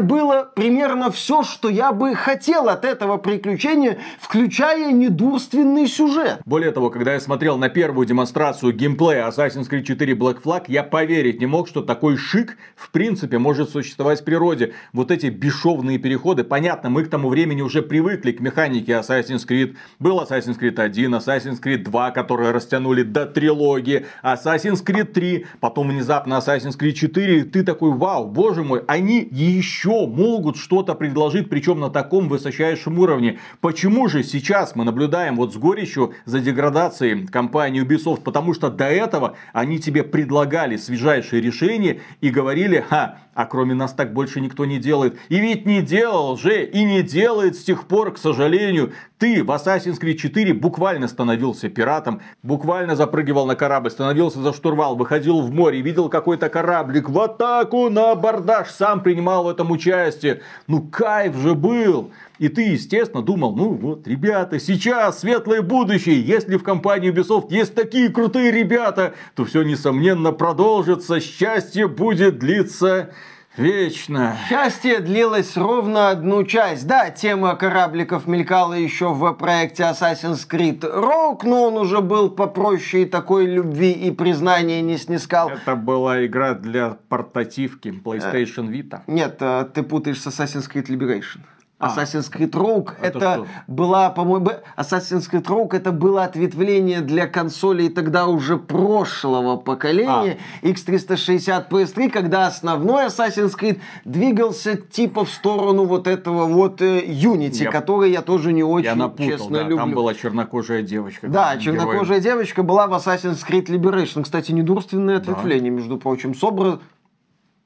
было 0.00 0.50
примерно 0.54 1.10
все, 1.10 1.42
что 1.42 1.68
я 1.68 1.93
бы 1.94 2.14
хотел 2.14 2.68
от 2.68 2.84
этого 2.84 3.16
приключения, 3.16 3.98
включая 4.20 4.92
недурственный 4.92 5.86
сюжет. 5.86 6.40
Более 6.44 6.70
того, 6.70 6.90
когда 6.90 7.14
я 7.14 7.20
смотрел 7.20 7.56
на 7.56 7.68
первую 7.68 8.06
демонстрацию 8.06 8.72
геймплея 8.72 9.28
Assassin's 9.28 9.70
Creed 9.70 9.82
4 9.82 10.14
Black 10.14 10.42
Flag, 10.42 10.64
я 10.68 10.82
поверить 10.82 11.40
не 11.40 11.46
мог, 11.46 11.68
что 11.68 11.80
такой 11.82 12.16
шик 12.16 12.56
в 12.76 12.90
принципе 12.90 13.38
может 13.38 13.70
существовать 13.70 14.20
в 14.20 14.24
природе. 14.24 14.74
Вот 14.92 15.10
эти 15.10 15.26
бесшовные 15.26 15.98
переходы, 15.98 16.44
понятно, 16.44 16.90
мы 16.90 17.04
к 17.04 17.08
тому 17.08 17.28
времени 17.28 17.62
уже 17.62 17.82
привыкли 17.82 18.32
к 18.32 18.40
механике 18.40 18.92
Assassin's 18.92 19.46
Creed. 19.48 19.76
Был 19.98 20.20
Assassin's 20.20 20.58
Creed 20.58 20.80
1, 20.80 21.14
Assassin's 21.14 21.62
Creed 21.62 21.84
2, 21.84 22.10
которые 22.10 22.50
растянули 22.50 23.02
до 23.02 23.26
трилогии, 23.26 24.06
Assassin's 24.22 24.84
Creed 24.84 25.12
3, 25.12 25.46
потом 25.60 25.88
внезапно 25.88 26.34
Assassin's 26.34 26.78
Creed 26.78 26.92
4, 26.92 27.40
и 27.40 27.42
ты 27.44 27.62
такой, 27.62 27.92
вау, 27.92 28.26
боже 28.26 28.62
мой, 28.62 28.82
они 28.86 29.26
еще 29.30 30.06
могут 30.06 30.56
что-то 30.56 30.94
предложить, 30.94 31.48
причем 31.48 31.80
на 31.84 31.90
таком 31.90 32.28
высочайшем 32.28 32.98
уровне. 32.98 33.38
Почему 33.60 34.08
же 34.08 34.22
сейчас 34.22 34.74
мы 34.74 34.84
наблюдаем 34.84 35.36
вот 35.36 35.52
с 35.52 35.56
горечью 35.56 36.14
за 36.24 36.40
деградацией 36.40 37.26
компании 37.26 37.84
Ubisoft? 37.84 38.22
Потому 38.22 38.54
что 38.54 38.70
до 38.70 38.86
этого 38.86 39.36
они 39.52 39.78
тебе 39.78 40.02
предлагали 40.02 40.76
свежайшие 40.76 41.42
решения 41.42 42.00
и 42.22 42.30
говорили, 42.30 42.84
ха, 42.88 43.18
а 43.34 43.46
кроме 43.46 43.74
нас 43.74 43.92
так 43.92 44.14
больше 44.14 44.40
никто 44.40 44.64
не 44.64 44.78
делает. 44.78 45.18
И 45.28 45.38
ведь 45.38 45.66
не 45.66 45.82
делал 45.82 46.36
же, 46.36 46.64
и 46.64 46.84
не 46.84 47.02
делает 47.02 47.56
с 47.56 47.64
тех 47.64 47.86
пор, 47.86 48.12
к 48.12 48.18
сожалению. 48.18 48.92
Ты 49.24 49.42
в 49.42 49.50
Assassin's 49.50 49.98
Creed 49.98 50.16
4 50.16 50.52
буквально 50.52 51.08
становился 51.08 51.70
пиратом, 51.70 52.20
буквально 52.42 52.94
запрыгивал 52.94 53.46
на 53.46 53.56
корабль, 53.56 53.90
становился 53.90 54.42
за 54.42 54.52
штурвал, 54.52 54.96
выходил 54.96 55.40
в 55.40 55.50
море, 55.50 55.80
видел 55.80 56.10
какой-то 56.10 56.50
кораблик 56.50 57.08
в 57.08 57.18
атаку 57.18 57.88
на 57.88 58.10
абордаж, 58.10 58.68
сам 58.68 59.02
принимал 59.02 59.44
в 59.44 59.48
этом 59.48 59.70
участие. 59.70 60.42
Ну 60.66 60.82
кайф 60.82 61.36
же 61.36 61.54
был! 61.54 62.10
И 62.38 62.48
ты, 62.48 62.64
естественно, 62.64 63.22
думал, 63.22 63.56
ну 63.56 63.72
вот, 63.72 64.06
ребята, 64.06 64.60
сейчас 64.60 65.20
светлое 65.20 65.62
будущее. 65.62 66.20
Если 66.20 66.56
в 66.56 66.62
компании 66.62 67.10
Ubisoft 67.10 67.46
есть 67.48 67.74
такие 67.74 68.10
крутые 68.10 68.50
ребята, 68.50 69.14
то 69.34 69.46
все, 69.46 69.62
несомненно, 69.62 70.32
продолжится. 70.32 71.18
Счастье 71.18 71.88
будет 71.88 72.38
длиться 72.40 73.14
Вечно. 73.56 74.36
Счастье 74.48 74.98
длилось 74.98 75.56
ровно 75.56 76.10
одну 76.10 76.42
часть. 76.44 76.86
Да, 76.86 77.10
тема 77.10 77.54
корабликов 77.54 78.26
мелькала 78.26 78.74
еще 78.74 79.12
в 79.12 79.32
проекте 79.34 79.84
Assassin's 79.84 80.48
Creed 80.48 80.80
Rogue, 80.80 81.40
но 81.44 81.68
он 81.68 81.76
уже 81.76 82.00
был 82.00 82.30
попроще 82.30 83.04
и 83.04 83.06
такой 83.06 83.46
любви 83.46 83.92
и 83.92 84.10
признания 84.10 84.82
не 84.82 84.98
снискал. 84.98 85.50
Это 85.50 85.76
была 85.76 86.26
игра 86.26 86.54
для 86.54 86.96
портативки 87.08 87.88
PlayStation 87.88 88.68
Vita. 88.68 89.02
Нет, 89.06 89.36
э, 89.40 89.66
ты 89.72 89.84
путаешь 89.84 90.20
с 90.20 90.26
Assassin's 90.26 90.68
Creed 90.68 90.88
Liberation. 90.88 91.40
А. 91.76 91.88
Assassin's 91.88 92.32
Creed 92.32 92.52
Rogue 92.52 92.92
это, 93.02 93.18
это 93.18 93.46
была, 93.66 94.08
по-моему, 94.08 94.50
Assassin's 94.76 95.28
Creed 95.28 95.42
Rogue 95.42 95.76
это 95.76 95.90
было 95.90 96.22
ответвление 96.22 97.00
для 97.00 97.26
консолей 97.26 97.88
тогда 97.88 98.26
уже 98.26 98.58
прошлого 98.58 99.56
поколения 99.56 100.38
а. 100.62 100.66
X360 100.66 101.68
PS3, 101.68 102.10
когда 102.10 102.46
основной 102.46 103.06
Assassin's 103.06 103.58
Creed 103.58 103.80
двигался 104.04 104.76
типа 104.76 105.24
в 105.24 105.30
сторону 105.30 105.84
вот 105.84 106.06
этого 106.06 106.46
вот 106.46 106.80
э, 106.80 107.06
Unity, 107.06 107.64
я, 107.64 107.70
который 107.72 108.12
я 108.12 108.22
тоже 108.22 108.52
не 108.52 108.62
очень, 108.62 108.86
я 108.86 108.94
напутал, 108.94 109.26
честно, 109.26 109.58
да, 109.58 109.62
люблю. 109.62 109.76
Там 109.78 109.92
была 109.94 110.14
чернокожая 110.14 110.82
девочка. 110.82 111.26
Да, 111.26 111.56
чернокожая 111.56 112.20
героем. 112.20 112.22
девочка 112.22 112.62
была 112.62 112.86
в 112.86 112.92
Assassin's 112.92 113.44
Creed 113.44 113.66
Liberation. 113.66 114.22
Кстати, 114.22 114.52
недурственное 114.52 115.16
ответвление, 115.16 115.72
да. 115.72 115.78
между 115.78 115.98
прочим, 115.98 116.36
с 116.36 116.44
образ... 116.44 116.78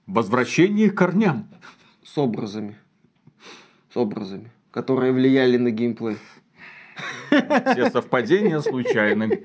Возвращение 0.07 0.91
к 0.91 0.97
корням. 0.97 1.47
С 2.03 2.17
образами 2.17 2.79
с 3.93 3.97
образами, 3.97 4.51
которые 4.71 5.13
влияли 5.13 5.57
на 5.57 5.71
геймплей. 5.71 6.19
Все 7.73 7.91
совпадения 7.91 8.61
случайны. 8.61 9.45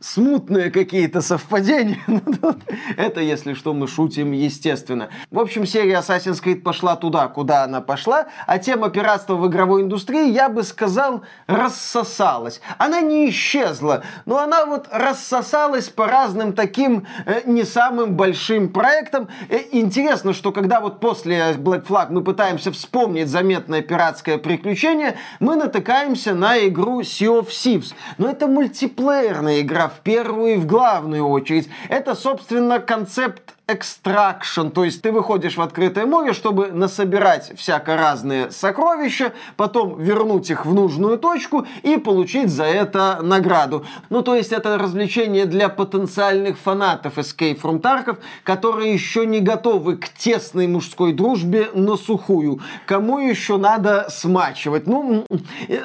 Смутные 0.00 0.70
какие-то 0.70 1.20
совпадения. 1.20 1.98
Это, 2.96 3.20
если 3.20 3.54
что, 3.54 3.74
мы 3.74 3.86
шутим, 3.86 4.32
естественно. 4.32 5.08
В 5.30 5.38
общем, 5.38 5.66
серия 5.66 5.98
Assassin's 5.98 6.42
Creed 6.42 6.62
пошла 6.62 6.96
туда, 6.96 7.28
куда 7.28 7.64
она 7.64 7.80
пошла, 7.80 8.26
а 8.46 8.58
тема 8.58 8.90
пиратства 8.90 9.34
в 9.34 9.46
игровой 9.48 9.82
индустрии, 9.82 10.30
я 10.30 10.48
бы 10.48 10.62
сказал, 10.62 11.22
рассосалась. 11.46 12.60
Она 12.78 13.00
не 13.00 13.28
исчезла, 13.30 14.02
но 14.26 14.38
она 14.38 14.66
вот 14.66 14.88
рассосалась 14.90 15.88
по 15.88 16.06
разным 16.06 16.52
таким 16.52 17.06
э, 17.26 17.42
не 17.44 17.64
самым 17.64 18.14
большим 18.14 18.68
проектам. 18.72 19.28
Э, 19.48 19.60
интересно, 19.72 20.32
что 20.32 20.52
когда 20.52 20.80
вот 20.80 21.00
после 21.00 21.52
Black 21.54 21.86
Flag 21.86 22.08
мы 22.10 22.22
пытаемся 22.22 22.72
вспомнить 22.72 23.28
заметное 23.28 23.82
пиратское 23.82 24.38
приключение, 24.38 25.16
мы 25.40 25.56
натыкаемся 25.56 26.34
на 26.34 26.66
игру 26.66 27.02
Sea 27.18 27.40
of 27.40 27.48
Thieves. 27.48 27.94
Но 28.18 28.30
это 28.30 28.46
мультиплеерная 28.46 29.60
игра 29.60 29.88
в 29.88 30.00
первую 30.00 30.54
и 30.54 30.56
в 30.56 30.66
главную 30.66 31.26
очередь. 31.26 31.68
Это, 31.88 32.14
собственно, 32.14 32.78
концепт 32.80 33.54
экстракшн, 33.68 34.68
то 34.68 34.82
есть 34.82 35.02
ты 35.02 35.12
выходишь 35.12 35.58
в 35.58 35.60
открытое 35.60 36.06
море, 36.06 36.32
чтобы 36.32 36.68
насобирать 36.68 37.52
всяко 37.56 37.96
разные 37.96 38.50
сокровища, 38.50 39.34
потом 39.56 40.00
вернуть 40.00 40.48
их 40.48 40.64
в 40.64 40.72
нужную 40.72 41.18
точку 41.18 41.66
и 41.82 41.98
получить 41.98 42.48
за 42.48 42.64
это 42.64 43.20
награду. 43.22 43.84
Ну, 44.08 44.22
то 44.22 44.34
есть 44.34 44.52
это 44.52 44.78
развлечение 44.78 45.44
для 45.44 45.68
потенциальных 45.68 46.58
фанатов 46.58 47.18
Escape 47.18 47.60
from 47.60 47.82
Tarkov, 47.82 48.16
которые 48.42 48.94
еще 48.94 49.26
не 49.26 49.40
готовы 49.40 49.98
к 49.98 50.08
тесной 50.08 50.66
мужской 50.66 51.12
дружбе 51.12 51.68
на 51.74 51.96
сухую. 51.96 52.60
Кому 52.86 53.18
еще 53.18 53.58
надо 53.58 54.06
смачивать? 54.08 54.86
Ну, 54.86 55.26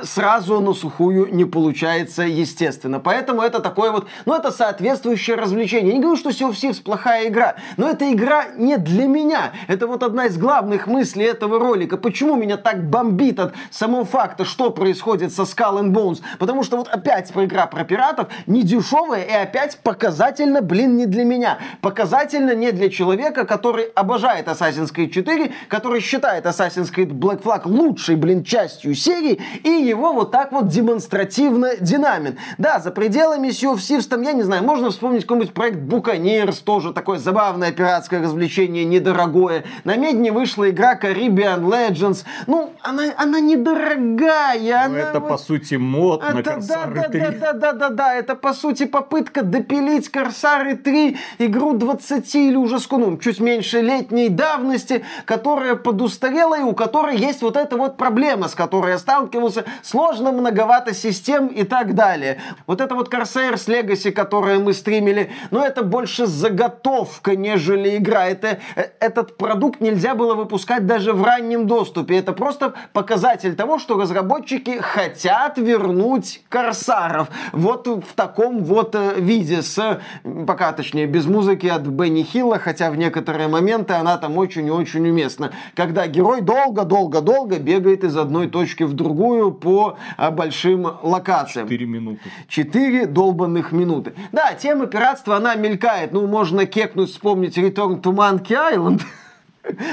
сразу 0.03 0.61
на 0.61 0.73
сухую 0.73 1.33
не 1.35 1.43
получается, 1.43 2.23
естественно. 2.23 3.01
Поэтому 3.01 3.41
это 3.41 3.59
такое 3.59 3.91
вот, 3.91 4.07
ну, 4.25 4.35
это 4.35 4.51
соответствующее 4.51 5.35
развлечение. 5.35 5.89
Я 5.89 5.95
не 5.95 6.01
говорю, 6.01 6.17
что 6.17 6.29
Thieves 6.29 6.81
плохая 6.81 7.27
игра. 7.27 7.55
Но 7.77 7.89
эта 7.89 8.11
игра 8.11 8.45
не 8.55 8.77
для 8.77 9.05
меня. 9.05 9.53
Это 9.67 9.87
вот 9.87 10.03
одна 10.03 10.25
из 10.25 10.37
главных 10.37 10.87
мыслей 10.87 11.25
этого 11.25 11.59
ролика. 11.59 11.97
Почему 11.97 12.35
меня 12.35 12.57
так 12.57 12.89
бомбит 12.89 13.39
от 13.39 13.53
самого 13.71 14.05
факта, 14.05 14.45
что 14.45 14.71
происходит 14.71 15.33
со 15.33 15.43
Skull 15.43 15.81
and 15.81 15.91
Bones? 15.91 16.21
Потому 16.39 16.63
что 16.63 16.77
вот 16.77 16.87
опять 16.87 17.31
игра 17.31 17.67
про 17.67 17.83
пиратов 17.83 18.27
не 18.47 18.63
дешевая 18.63 19.23
и 19.23 19.31
опять 19.31 19.77
показательно, 19.79 20.61
блин, 20.61 20.97
не 20.97 21.05
для 21.05 21.23
меня. 21.23 21.59
Показательно 21.81 22.55
не 22.55 22.71
для 22.71 22.89
человека, 22.89 23.45
который 23.45 23.85
обожает 23.95 24.47
Assassin's 24.47 24.93
Creed 24.93 25.09
4, 25.09 25.51
который 25.67 26.01
считает 26.01 26.45
Assassin's 26.45 26.93
Creed 26.93 27.11
Black 27.11 27.41
Flag 27.41 27.61
лучшей, 27.65 28.15
блин, 28.15 28.43
частью 28.43 28.95
серии, 28.95 29.41
и 29.63 29.69
его 29.69 30.13
вот 30.13 30.31
так 30.31 30.51
вот 30.51 30.67
демонстративно 30.67 31.75
динамит. 31.79 32.37
Да, 32.57 32.79
за 32.79 32.91
пределами 32.91 33.49
Sea 33.49 33.73
of 33.73 33.77
Thieves, 33.77 34.07
там, 34.07 34.21
я 34.21 34.33
не 34.33 34.43
знаю, 34.43 34.63
можно 34.63 34.89
вспомнить 34.89 35.23
какой-нибудь 35.23 35.53
проект 35.53 35.79
Buccaneers, 35.79 36.63
тоже 36.63 36.93
такой 36.93 37.17
забавный 37.17 37.62
забавное 37.63 37.71
пиратское 37.71 38.21
развлечение, 38.21 38.83
недорогое. 38.85 39.63
На 39.83 39.95
Медне 39.95 40.31
вышла 40.31 40.69
игра 40.69 40.99
Caribbean 41.01 41.61
Legends. 41.63 42.25
Ну, 42.47 42.73
она, 42.81 43.03
она 43.17 43.39
недорогая. 43.39 44.89
Ну, 44.89 44.95
она 44.95 44.99
это, 44.99 45.21
по 45.21 45.37
сути, 45.37 45.75
мод 45.75 46.23
это, 46.23 46.33
на 46.33 46.43
Корсары 46.43 46.95
да, 46.95 47.09
3. 47.09 47.19
Да, 47.19 47.31
да, 47.31 47.53
да, 47.53 47.73
да, 47.73 47.89
да, 47.89 48.15
это, 48.15 48.35
по 48.35 48.53
сути, 48.53 48.85
попытка 48.85 49.43
допилить 49.43 50.09
Корсары 50.09 50.75
3, 50.75 51.17
игру 51.39 51.73
20 51.73 52.35
или 52.35 52.55
уже 52.55 52.77
ну, 52.91 53.17
чуть 53.17 53.39
меньше 53.39 53.81
летней 53.81 54.29
давности, 54.29 55.03
которая 55.25 55.75
подустарела 55.75 56.59
и 56.59 56.63
у 56.63 56.73
которой 56.73 57.17
есть 57.17 57.41
вот 57.41 57.57
эта 57.57 57.77
вот 57.77 57.97
проблема, 57.97 58.47
с 58.47 58.55
которой 58.55 58.91
я 58.91 58.97
сталкивался. 58.97 59.63
Сложно, 59.81 60.31
многовато 60.31 60.93
систем 60.93 61.47
и 61.47 61.63
так 61.63 61.95
далее. 61.95 62.39
Вот 62.67 62.81
это 62.81 62.95
вот 62.95 63.13
Corsairs 63.13 63.67
Legacy, 63.67 64.11
которое 64.11 64.59
мы 64.59 64.73
стримили, 64.73 65.31
ну, 65.51 65.59
это 65.59 65.83
больше 65.83 66.25
заготовка, 66.25 67.35
не 67.35 67.52
нежели 67.53 67.97
игра. 67.97 68.25
Это, 68.25 68.59
э, 68.75 68.85
этот 68.99 69.37
продукт 69.37 69.81
нельзя 69.81 70.15
было 70.15 70.35
выпускать 70.35 70.85
даже 70.85 71.13
в 71.13 71.23
раннем 71.23 71.67
доступе. 71.67 72.17
Это 72.17 72.33
просто 72.33 72.73
показатель 72.93 73.55
того, 73.55 73.79
что 73.79 73.99
разработчики 73.99 74.79
хотят 74.81 75.57
вернуть 75.57 76.41
Корсаров. 76.49 77.29
Вот 77.51 77.87
в 77.87 78.13
таком 78.15 78.63
вот 78.63 78.95
э, 78.95 79.15
виде. 79.17 79.61
С, 79.61 79.99
пока 80.47 80.71
точнее, 80.71 81.05
без 81.05 81.25
музыки 81.25 81.67
от 81.67 81.81
Бенни 81.81 82.23
Хилла, 82.23 82.59
хотя 82.59 82.91
в 82.91 82.97
некоторые 82.97 83.47
моменты 83.47 83.93
она 83.93 84.17
там 84.17 84.37
очень 84.37 84.67
и 84.67 84.71
очень 84.71 85.07
уместна. 85.07 85.51
Когда 85.75 86.07
герой 86.07 86.41
долго-долго-долго 86.41 87.59
бегает 87.59 88.03
из 88.03 88.17
одной 88.17 88.47
точки 88.47 88.83
в 88.83 88.93
другую 88.93 89.51
по 89.51 89.97
а, 90.17 90.31
большим 90.31 90.87
локациям. 91.03 91.67
Четыре 91.67 91.85
минуты. 91.85 92.19
Четыре 92.47 93.05
долбанных 93.05 93.71
минуты. 93.71 94.13
Да, 94.31 94.53
тема 94.53 94.87
пиратства, 94.87 95.37
она 95.37 95.55
мелькает. 95.55 96.11
Ну, 96.13 96.27
можно 96.27 96.65
кекнуть, 96.65 97.11
вспомнить 97.11 97.32
вспомнить 97.33 97.57
Return 97.57 97.99
to 98.01 98.13
Monkey 98.13 98.55
Island. 98.55 99.01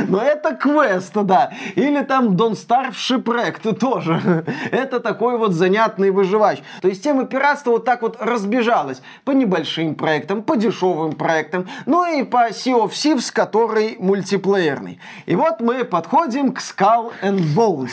Но 0.09 0.21
это 0.21 0.57
квест, 0.57 1.13
да. 1.15 1.53
Или 1.77 2.03
там 2.03 2.35
Don't 2.35 2.53
Starve 2.53 2.93
Shipwrecked 2.93 3.73
тоже. 3.79 4.45
это 4.73 4.99
такой 5.01 5.39
вот 5.39 5.53
занятный 5.53 6.11
выживач. 6.11 6.59
То 6.83 6.89
есть 6.89 7.03
тема 7.05 7.25
пиратства 7.25 7.71
вот 7.71 7.85
так 7.85 8.03
вот 8.03 8.17
разбежалась 8.21 9.01
по 9.25 9.31
небольшим 9.31 9.95
проектам, 9.95 10.43
по 10.43 10.57
дешевым 10.57 11.13
проектам, 11.13 11.69
ну 11.87 12.05
и 12.05 12.25
по 12.25 12.49
Sea 12.49 12.85
of 12.85 12.91
Thieves, 12.91 13.33
который 13.33 13.97
мультиплеерный. 14.01 14.99
И 15.27 15.37
вот 15.37 15.61
мы 15.61 15.85
подходим 15.85 16.53
к 16.53 16.59
Skull 16.59 17.13
and 17.23 17.41
Bones. 17.55 17.93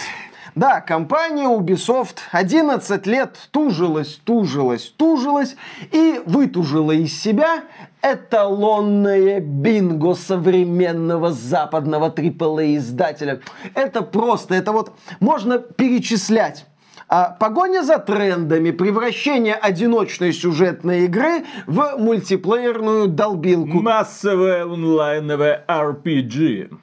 Да, 0.57 0.81
компания 0.81 1.47
Ubisoft 1.47 2.17
11 2.31 3.05
лет 3.05 3.37
тужилась, 3.51 4.19
тужилась, 4.23 4.91
тужилась 4.97 5.55
и 5.91 6.19
вытужила 6.25 6.93
из 6.93 7.21
себя 7.21 7.65
эталонное 8.01 9.39
бинго 9.39 10.15
современного 10.15 11.31
западного 11.31 12.09
AAA 12.09 12.77
издателя. 12.77 13.41
Это 13.75 14.01
просто, 14.01 14.55
это 14.55 14.71
вот 14.71 14.93
можно 15.19 15.59
перечислять. 15.59 16.65
А 17.07 17.37
погоня 17.39 17.83
за 17.83 17.99
трендами, 17.99 18.71
превращение 18.71 19.53
одиночной 19.53 20.33
сюжетной 20.33 21.05
игры 21.05 21.45
в 21.67 21.97
мультиплеерную 21.99 23.09
долбилку. 23.09 23.79
Массовое 23.79 24.63
онлайновое 24.63 25.63
RPG. 25.67 26.75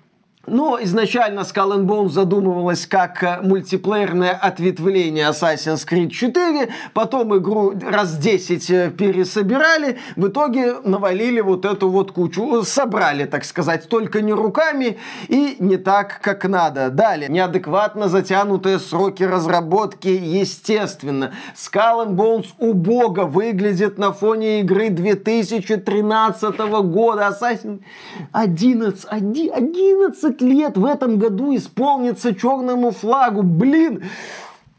Но 0.47 0.79
изначально 0.83 1.41
Skull 1.41 1.79
and 1.79 1.87
Bones 1.87 2.11
задумывалась 2.11 2.87
как 2.87 3.23
э, 3.23 3.41
мультиплеерное 3.43 4.33
ответвление 4.33 5.31
Assassin's 5.31 5.87
Creed 5.89 6.11
4, 6.11 6.69
потом 6.93 7.37
игру 7.39 7.73
раз 7.83 8.17
10 8.19 8.71
э, 8.71 8.91
пересобирали, 8.91 9.99
в 10.17 10.29
итоге 10.29 10.77
навалили 10.85 11.41
вот 11.41 11.65
эту 11.65 11.89
вот 11.89 12.13
кучу, 12.13 12.63
собрали, 12.63 13.25
так 13.25 13.45
сказать, 13.45 13.89
только 13.89 14.21
не 14.21 14.33
руками 14.33 14.99
и 15.29 15.57
не 15.61 15.79
так, 15.79 16.21
как 16.21 16.45
надо. 16.47 16.91
Далее, 16.91 17.31
неадекватно 17.31 18.09
затянутые 18.09 18.79
сроки 18.81 19.23
разработки, 19.23 20.09
естественно. 20.09 21.33
Skull 21.55 22.07
and 22.07 22.17
Bones 22.17 22.49
убого 22.59 23.25
выглядит 23.25 23.99
на 23.99 24.13
фоне 24.13 24.61
игры 24.61 24.91
2013 24.91 26.59
года. 26.59 27.35
Assassin 27.35 27.81
11, 28.33 29.05
11 29.07 30.34
20 30.35 30.41
лет 30.43 30.77
в 30.77 30.85
этом 30.85 31.19
году 31.19 31.55
исполнится 31.55 32.35
черному 32.35 32.91
флагу. 32.91 33.43
Блин, 33.43 34.05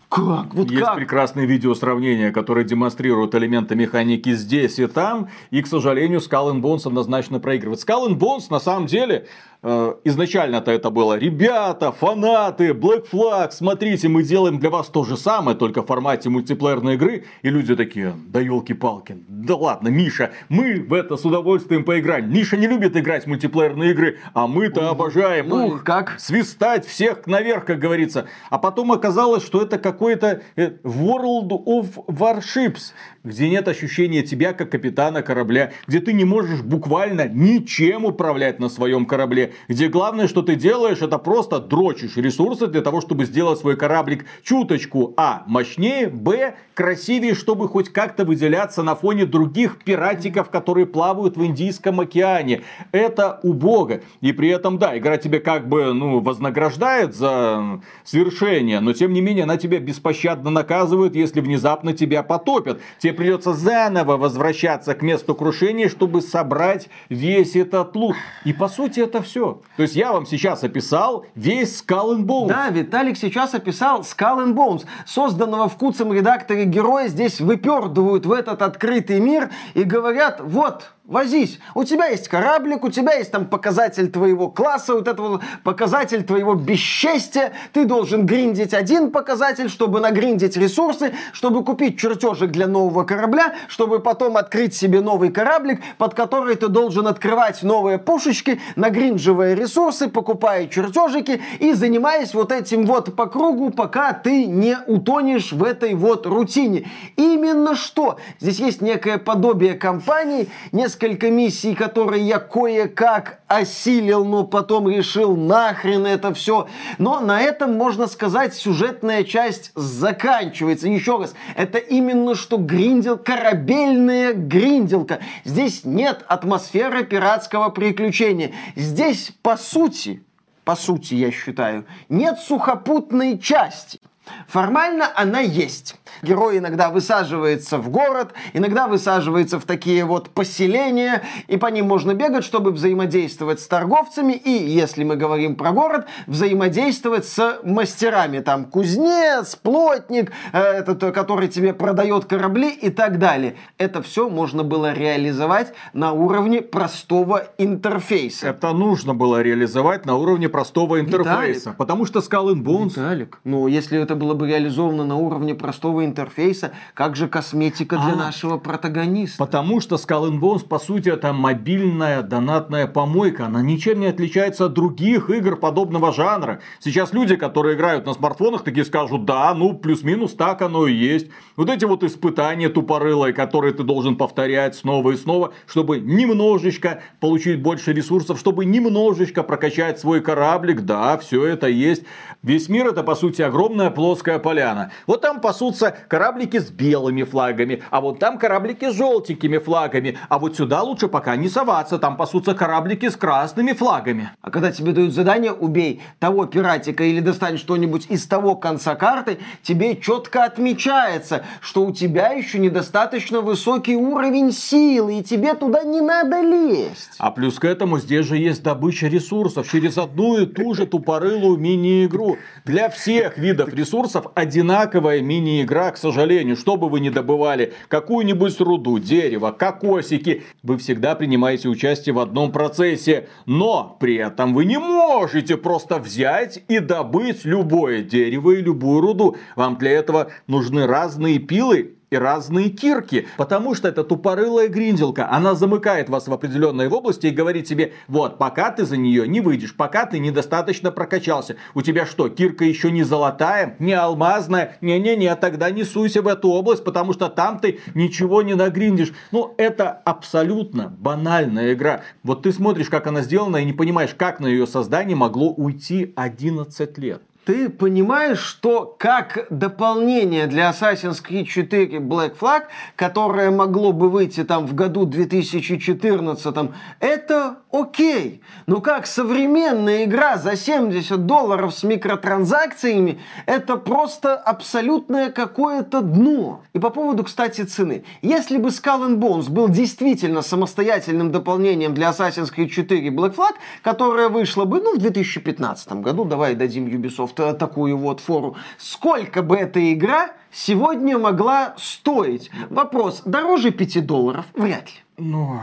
как? 0.10 0.54
Вот 0.54 0.70
Есть 0.72 0.84
как? 0.84 0.96
прекрасные 0.96 1.46
видео 1.46 1.74
сравнения, 1.74 2.32
которые 2.32 2.66
демонстрируют 2.66 3.36
элементы 3.36 3.76
механики 3.76 4.34
здесь 4.34 4.80
и 4.80 4.88
там. 4.88 5.30
И, 5.52 5.62
к 5.62 5.68
сожалению, 5.68 6.20
Skull 6.20 6.62
Bones 6.62 6.88
однозначно 6.88 7.40
проигрывает. 7.40 7.82
Skull 7.82 8.16
Bones, 8.18 8.46
на 8.50 8.60
самом 8.60 8.86
деле, 8.86 9.28
изначально-то 9.66 10.72
это 10.72 10.90
было, 10.92 11.18
ребята, 11.18 11.92
фанаты, 11.92 12.70
Black 12.70 13.08
Flag, 13.12 13.52
смотрите, 13.52 14.08
мы 14.08 14.22
делаем 14.22 14.60
для 14.60 14.70
вас 14.70 14.90
то 14.90 15.04
же 15.04 15.18
самое, 15.18 15.58
только 15.58 15.82
в 15.82 15.88
формате 15.88 16.30
мультиплеерной 16.30 16.96
игры. 16.96 17.26
И 17.42 17.50
люди 17.50 17.76
такие, 17.76 18.14
да 18.28 18.40
елки-палки, 18.40 19.18
да 19.28 19.56
ладно, 19.56 19.88
Миша, 19.88 20.32
мы 20.50 20.80
в 20.82 20.94
это 20.94 21.18
с 21.18 21.26
удовольствием 21.26 21.84
поиграем. 21.84 22.32
Миша 22.32 22.58
не 22.58 22.68
любит 22.68 22.96
играть 22.96 23.24
в 23.24 23.28
мультиплеерные 23.28 23.92
игры, 23.92 24.20
а 24.34 24.48
мы-то 24.48 24.90
обожаем. 24.90 25.50
Ну, 25.50 25.68
Ух, 25.68 25.84
как? 25.84 26.20
Свистать 26.20 26.86
всех 26.86 27.26
наверх, 27.26 27.66
как 27.66 27.80
говорится. 27.80 28.28
А 28.52 28.60
потом 28.60 28.92
оказалось, 28.92 29.44
что 29.44 29.64
это 29.64 29.80
какой-то 29.80 30.42
э, 30.56 30.74
World 30.84 31.50
of 31.66 32.06
Warships 32.08 32.94
где 33.26 33.50
нет 33.50 33.68
ощущения 33.68 34.22
тебя 34.22 34.54
как 34.54 34.70
капитана 34.70 35.22
корабля, 35.22 35.72
где 35.88 36.00
ты 36.00 36.14
не 36.14 36.24
можешь 36.24 36.62
буквально 36.62 37.28
ничем 37.28 38.06
управлять 38.06 38.60
на 38.60 38.70
своем 38.70 39.06
корабле, 39.06 39.54
где 39.68 39.88
главное, 39.88 40.28
что 40.28 40.42
ты 40.42 40.56
делаешь, 40.56 41.02
это 41.02 41.18
просто 41.18 41.60
дрочишь 41.60 42.18
ресурсы 42.18 42.68
для 42.68 42.82
того, 42.82 43.02
чтобы 43.02 43.26
сделать 43.26 43.60
свой 43.60 43.76
кораблик 43.76 44.26
чуточку, 44.44 45.14
а, 45.18 45.44
мощнее, 45.48 46.08
б, 46.08 46.56
красивее, 46.74 47.34
чтобы 47.34 47.68
хоть 47.68 47.90
как-то 47.90 48.26
выделяться 48.26 48.84
на 48.84 48.96
фоне 48.96 49.26
других 49.26 49.84
пиратиков, 49.84 50.50
которые 50.50 50.86
плавают 50.86 51.38
в 51.38 51.46
Индийском 51.46 52.00
океане. 52.00 52.64
Это 52.92 53.40
убого. 53.44 54.02
И 54.22 54.32
при 54.32 54.50
этом, 54.50 54.78
да, 54.78 54.98
игра 54.98 55.18
тебе 55.18 55.40
как 55.40 55.68
бы, 55.68 55.94
ну, 55.94 56.20
вознаграждает 56.20 57.16
за 57.16 57.82
свершение, 58.04 58.80
но 58.80 58.94
тем 58.94 59.14
не 59.14 59.22
менее 59.22 59.44
она 59.44 59.58
тебя 59.58 59.80
беспощадно 59.80 60.50
наказывает, 60.50 61.16
если 61.16 61.42
внезапно 61.42 61.94
тебя 61.94 62.24
потопят. 62.24 62.82
Тебе 63.00 63.14
придется 63.14 63.54
заново 63.54 64.18
возвращаться 64.18 64.94
к 64.94 65.02
месту 65.02 65.36
крушения, 65.36 65.90
чтобы 65.90 66.22
собрать 66.22 66.90
весь 67.10 67.56
этот 67.56 67.96
лут. 67.96 68.16
И 68.44 68.54
по 68.54 68.68
сути 68.68 69.00
это 69.00 69.22
все. 69.22 69.45
То 69.54 69.84
есть 69.84 69.96
я 69.96 70.12
вам 70.12 70.26
сейчас 70.26 70.64
описал 70.64 71.26
весь 71.36 71.82
Skull 71.82 72.18
and 72.18 72.26
Bones. 72.26 72.48
Да, 72.48 72.70
Виталик 72.70 73.18
сейчас 73.18 73.54
описал 73.54 74.02
Skull 74.02 74.46
and 74.46 74.54
Bones. 74.54 74.86
Созданного 75.06 75.70
в 75.70 75.78
куцем 75.78 76.12
редакторе 76.14 76.66
героя 76.66 77.08
здесь 77.08 77.40
выпердывают 77.40 78.26
в 78.26 78.32
этот 78.32 78.62
открытый 78.62 79.20
мир 79.20 79.50
и 79.74 79.84
говорят, 79.84 80.42
вот, 80.42 80.92
Возись. 81.08 81.60
У 81.76 81.84
тебя 81.84 82.08
есть 82.08 82.28
кораблик, 82.28 82.84
у 82.84 82.90
тебя 82.90 83.14
есть 83.14 83.30
там 83.30 83.46
показатель 83.46 84.10
твоего 84.10 84.50
класса, 84.50 84.96
вот 84.96 85.08
это 85.08 85.22
вот 85.22 85.42
показатель 85.64 86.24
твоего 86.24 86.56
бесчестия. 86.56 87.54
Ты 87.74 87.86
должен 87.86 88.26
гриндить 88.26 88.74
один 88.74 89.12
показатель, 89.12 89.70
чтобы 89.70 90.00
нагриндить 90.00 90.58
ресурсы, 90.58 91.14
чтобы 91.32 91.64
купить 91.64 92.00
чертежик 92.00 92.50
для 92.50 92.66
нового 92.66 93.04
корабля, 93.04 93.54
чтобы 93.68 94.00
потом 94.00 94.36
открыть 94.36 94.76
себе 94.76 95.02
новый 95.02 95.32
кораблик, 95.32 95.80
под 96.00 96.16
который 96.16 96.56
ты 96.56 96.70
должен 96.70 97.06
открывать 97.06 97.62
новые 97.62 98.00
пушечки, 98.00 98.60
нагринживая 98.76 99.54
ресурсы, 99.54 100.08
покупая 100.08 100.68
чертежики 100.68 101.40
и 101.60 101.74
занимаясь 101.74 102.34
вот 102.34 102.52
этим 102.52 102.88
вот 102.88 103.16
по 103.16 103.28
кругу, 103.28 103.70
пока 103.70 104.12
ты 104.14 104.48
не 104.48 104.76
утонешь 104.88 105.52
в 105.52 105.64
этой 105.64 105.94
вот 105.94 106.26
рутине. 106.26 106.90
Именно 107.16 107.76
что? 107.76 108.18
Здесь 108.40 108.58
есть 108.58 108.82
некое 108.82 109.20
подобие 109.20 109.76
компании, 109.76 110.50
несколько 110.72 110.95
несколько 110.96 111.30
миссий, 111.30 111.76
которые 111.76 112.26
я 112.26 112.40
кое-как 112.40 113.40
осилил, 113.48 114.24
но 114.24 114.46
потом 114.46 114.90
решил 114.90 115.36
нахрен 115.36 116.06
это 116.06 116.34
все. 116.34 116.68
Но 117.00 117.20
на 117.20 117.42
этом, 117.42 117.76
можно 117.76 118.08
сказать, 118.08 118.54
сюжетная 118.54 119.26
часть 119.26 119.72
заканчивается. 119.76 120.88
Еще 120.88 121.18
раз, 121.18 121.36
это 121.58 121.80
именно 121.80 122.34
что 122.34 122.56
гриндел, 122.58 123.18
корабельная 123.18 124.34
гринделка. 124.34 125.20
Здесь 125.44 125.84
нет 125.84 126.24
атмосферы 126.28 127.04
пиратского 127.04 127.70
приключения. 127.70 128.54
Здесь, 128.78 129.34
по 129.42 129.58
сути, 129.58 130.24
по 130.64 130.78
сути, 130.78 131.16
я 131.16 131.30
считаю, 131.30 131.86
нет 132.08 132.40
сухопутной 132.40 133.38
части. 133.38 134.00
Формально 134.48 135.10
она 135.16 135.40
есть. 135.40 135.96
Герой 136.22 136.60
иногда 136.60 136.90
высаживается 136.90 137.78
в 137.78 137.90
город, 137.90 138.34
иногда 138.54 138.88
высаживается 138.88 139.60
в 139.60 139.66
такие 139.66 140.06
вот 140.06 140.30
поселения, 140.30 141.24
и 141.48 141.58
по 141.58 141.68
ним 141.68 141.88
можно 141.88 142.14
бегать, 142.14 142.44
чтобы 142.44 142.72
взаимодействовать 142.72 143.60
с 143.60 143.68
торговцами, 143.68 144.34
и, 144.34 144.52
если 144.52 145.04
мы 145.04 145.16
говорим 145.16 145.56
про 145.56 145.72
город, 145.72 146.08
взаимодействовать 146.28 147.26
с 147.26 147.60
мастерами. 147.64 148.40
Там 148.40 148.66
кузнец, 148.66 149.56
плотник, 149.56 150.32
э, 150.54 150.60
этот, 150.60 151.14
который 151.14 151.48
тебе 151.48 151.74
продает 151.74 152.26
корабли 152.26 152.70
и 152.70 152.90
так 152.90 153.20
далее. 153.20 153.56
Это 153.78 154.02
все 154.02 154.30
можно 154.30 154.64
было 154.64 154.94
реализовать 154.94 155.74
на 155.94 156.12
уровне 156.14 156.62
простого 156.62 157.48
интерфейса. 157.58 158.48
Это 158.48 158.72
нужно 158.72 159.14
было 159.14 159.42
реализовать 159.42 160.06
на 160.06 160.16
уровне 160.16 160.50
простого 160.50 161.00
интерфейса. 161.00 161.70
Виталик. 161.70 161.78
Потому 161.78 162.06
что 162.06 162.20
Skull 162.20 162.54
and 162.54 162.64
Bones... 162.64 162.90
Виталик, 162.90 163.40
ну 163.44 163.68
если 163.68 164.02
это 164.02 164.15
было 164.16 164.34
бы 164.34 164.48
реализовано 164.48 165.06
на 165.06 165.16
уровне 165.16 165.56
простого 165.56 166.06
интерфейса, 166.06 166.72
как 166.94 167.16
же 167.16 167.28
косметика 167.28 167.98
для 167.98 168.14
А. 168.14 168.16
нашего 168.16 168.58
протагониста? 168.58 169.38
Потому 169.38 169.82
что 169.82 169.96
Skull 169.96 170.32
and 170.32 170.40
Bones, 170.40 170.66
по 170.68 170.80
сути, 170.80 171.10
это 171.10 171.34
мобильная 171.34 172.22
донатная 172.22 172.88
помойка. 172.88 173.46
Она 173.46 173.62
ничем 173.62 174.00
не 174.00 174.08
отличается 174.08 174.66
от 174.66 174.74
других 174.74 175.30
игр 175.30 175.56
подобного 175.58 176.14
жанра. 176.14 176.60
Сейчас 176.80 177.14
люди, 177.14 177.36
которые 177.36 177.76
играют 177.76 178.06
на 178.06 178.14
смартфонах, 178.14 178.64
такие 178.64 178.86
скажут, 178.86 179.26
да, 179.26 179.54
ну, 179.54 179.74
плюс-минус 179.74 180.34
так 180.34 180.62
оно 180.62 180.88
и 180.88 180.94
есть. 180.94 181.28
Вот 181.56 181.70
эти 181.70 181.86
вот 181.86 182.04
испытания 182.04 182.70
тупорылые, 182.70 183.34
которые 183.34 183.74
ты 183.74 183.84
должен 183.84 184.16
повторять 184.16 184.76
снова 184.76 185.12
и 185.12 185.16
снова, 185.16 185.54
чтобы 185.68 186.00
немножечко 186.00 187.02
получить 187.20 187.62
больше 187.62 187.94
ресурсов, 187.94 188.40
чтобы 188.40 188.66
немножечко 188.66 189.44
прокачать 189.44 190.00
свой 190.00 190.22
кораблик. 190.22 190.82
Да, 190.82 191.18
все 191.18 191.46
это 191.46 191.68
есть. 191.68 192.04
Весь 192.44 192.70
мир 192.70 192.88
это, 192.88 193.04
по 193.04 193.16
сути, 193.16 193.42
огромная 193.42 193.90
плоская 194.06 194.38
поляна. 194.38 194.92
Вот 195.08 195.22
там 195.22 195.42
пасутся 195.42 195.96
кораблики 196.08 196.60
с 196.60 196.70
белыми 196.70 197.24
флагами, 197.24 197.82
а 197.90 198.02
вот 198.02 198.20
там 198.20 198.38
кораблики 198.38 198.92
с 198.92 198.94
желтенькими 198.94 199.58
флагами, 199.58 200.20
а 200.30 200.38
вот 200.38 200.56
сюда 200.56 200.84
лучше 200.84 201.08
пока 201.08 201.36
не 201.36 201.50
соваться, 201.50 201.98
там 201.98 202.16
пасутся 202.16 202.54
кораблики 202.54 203.10
с 203.10 203.16
красными 203.16 203.74
флагами. 203.74 204.30
А 204.44 204.52
когда 204.52 204.72
тебе 204.72 204.92
дают 204.92 205.16
задание, 205.16 205.54
убей 205.54 206.04
того 206.20 206.46
пиратика 206.46 207.04
или 207.04 207.20
достань 207.20 207.58
что-нибудь 207.58 208.06
из 208.10 208.28
того 208.28 208.56
конца 208.56 208.94
карты, 208.94 209.40
тебе 209.64 209.98
четко 209.98 210.44
отмечается, 210.44 211.44
что 211.60 211.84
у 211.84 211.92
тебя 211.92 212.28
еще 212.34 212.60
недостаточно 212.60 213.42
высокий 213.42 213.96
уровень 213.96 214.52
силы, 214.52 215.18
и 215.18 215.24
тебе 215.24 215.56
туда 215.56 215.84
не 215.84 216.02
надо 216.02 216.42
лезть. 216.42 217.16
А 217.18 217.32
плюс 217.32 217.58
к 217.58 217.66
этому 217.66 217.98
здесь 217.98 218.28
же 218.28 218.38
есть 218.38 218.62
добыча 218.62 219.08
ресурсов 219.08 219.68
через 219.68 219.98
одну 219.98 220.38
и 220.38 220.46
ту 220.46 220.76
же 220.76 220.86
тупорылую 220.86 221.58
мини-игру. 221.58 222.38
Для 222.66 222.90
всех 222.90 223.40
видов 223.40 223.74
ресурсов 223.74 223.95
одинаковая 224.34 225.22
мини-игра, 225.22 225.92
к 225.92 225.98
сожалению. 225.98 226.56
Что 226.56 226.76
бы 226.76 226.90
вы 226.90 227.00
ни 227.00 227.10
добывали, 227.10 227.74
какую-нибудь 227.88 228.60
руду, 228.60 229.00
дерево, 229.00 229.52
кокосики, 229.52 230.44
вы 230.64 230.78
всегда 230.78 231.16
принимаете 231.16 231.70
участие 231.70 232.14
в 232.14 232.20
одном 232.20 232.52
процессе. 232.52 233.28
Но 233.46 233.98
при 234.00 234.16
этом 234.16 234.54
вы 234.54 234.66
не 234.66 234.80
можете 234.80 235.58
просто 235.58 236.00
взять 236.00 236.64
и 236.68 236.80
добыть 236.80 237.46
любое 237.46 238.02
дерево 238.02 238.52
и 238.52 238.62
любую 238.62 239.02
руду. 239.02 239.38
Вам 239.56 239.78
для 239.78 239.92
этого 239.92 240.32
нужны 240.48 240.88
разные 240.88 241.40
пилы 241.40 241.96
и 242.16 242.18
разные 242.18 242.70
кирки. 242.70 243.28
Потому 243.38 243.76
что 243.76 243.88
это 243.88 244.04
тупорылая 244.04 244.68
гринделка. 244.68 245.30
Она 245.30 245.56
замыкает 245.56 246.10
вас 246.10 246.28
в 246.28 246.34
определенной 246.34 246.88
области 246.88 247.28
и 247.28 247.32
говорит 247.32 247.68
тебе, 247.68 247.94
вот, 248.08 248.38
пока 248.38 248.72
ты 248.72 248.86
за 248.86 248.98
нее 248.98 249.28
не 249.28 249.42
выйдешь, 249.42 249.76
пока 249.76 250.06
ты 250.06 250.20
недостаточно 250.20 250.92
прокачался. 250.92 251.58
У 251.74 251.82
тебя 251.82 252.06
что, 252.06 252.30
кирка 252.30 252.66
еще 252.66 252.92
не 252.92 253.04
золотая, 253.04 253.76
не 253.80 253.94
алмазная? 253.94 254.78
Не-не-не, 254.82 255.36
тогда 255.36 255.70
не 255.70 255.84
суйся 255.84 256.22
в 256.22 256.28
эту 256.28 256.50
область, 256.50 256.84
потому 256.84 257.14
что 257.14 257.30
там 257.30 257.60
ты 257.60 257.80
ничего 257.94 258.42
не 258.42 258.56
нагриндишь. 258.56 259.14
Ну, 259.32 259.54
это 259.58 259.90
абсолютно 259.90 260.88
банальная 260.88 261.74
игра. 261.74 262.02
Вот 262.24 262.44
ты 262.44 262.52
смотришь, 262.52 262.90
как 262.90 263.08
она 263.08 263.22
сделана, 263.22 263.58
и 263.58 263.66
не 263.66 263.74
понимаешь, 263.74 264.16
как 264.18 264.40
на 264.40 264.48
ее 264.48 264.66
создание 264.66 265.16
могло 265.16 265.52
уйти 265.52 266.14
11 266.16 266.98
лет. 266.98 267.22
Ты 267.46 267.70
понимаешь, 267.70 268.40
что 268.40 268.96
как 268.98 269.46
дополнение 269.52 270.48
для 270.48 270.72
Assassin's 270.72 271.24
Creed 271.24 271.46
4 271.46 272.00
Black 272.00 272.36
Flag, 272.40 272.64
которое 272.96 273.52
могло 273.52 273.92
бы 273.92 274.10
выйти 274.10 274.44
там 274.44 274.66
в 274.66 274.74
году 274.74 275.06
2014, 275.06 276.72
это 277.00 277.58
окей. 277.72 278.42
Но 278.66 278.82
как 278.82 279.06
современная 279.06 280.06
игра 280.06 280.38
за 280.38 280.56
70 280.56 281.28
долларов 281.28 281.76
с 281.76 281.84
микротранзакциями, 281.84 283.20
это 283.46 283.78
просто 283.78 284.36
абсолютное 284.36 285.30
какое-то 285.30 286.02
дно. 286.02 286.64
И 286.74 286.80
по 286.80 286.90
поводу, 286.90 287.24
кстати, 287.24 287.62
цены. 287.62 288.06
Если 288.24 288.58
бы 288.58 288.70
Skull 288.70 289.08
and 289.08 289.18
Bones 289.20 289.52
был 289.52 289.70
действительно 289.70 290.42
самостоятельным 290.42 291.32
дополнением 291.32 291.94
для 291.94 292.10
Assassin's 292.10 292.52
Creed 292.52 292.70
4 292.70 293.08
Black 293.10 293.36
Flag, 293.36 293.54
которая 293.84 294.30
вышла 294.30 294.66
бы, 294.66 294.82
ну, 294.82 294.96
в 294.96 294.98
2015 294.98 296.02
году, 296.02 296.26
давай 296.26 296.56
дадим 296.56 296.88
Ubisoft 296.88 297.35
э, 297.40 297.54
такую 297.54 297.98
вот 297.98 298.20
фору, 298.20 298.56
сколько 298.78 299.42
бы 299.42 299.58
эта 299.58 299.94
игра 299.94 300.32
сегодня 300.52 301.18
могла 301.18 301.76
стоить? 301.78 302.52
Вопрос, 302.70 303.22
дороже 303.26 303.72
5 303.72 304.06
долларов? 304.06 304.46
Вряд 304.54 304.88
ли. 304.88 305.05
Ну, 305.18 305.58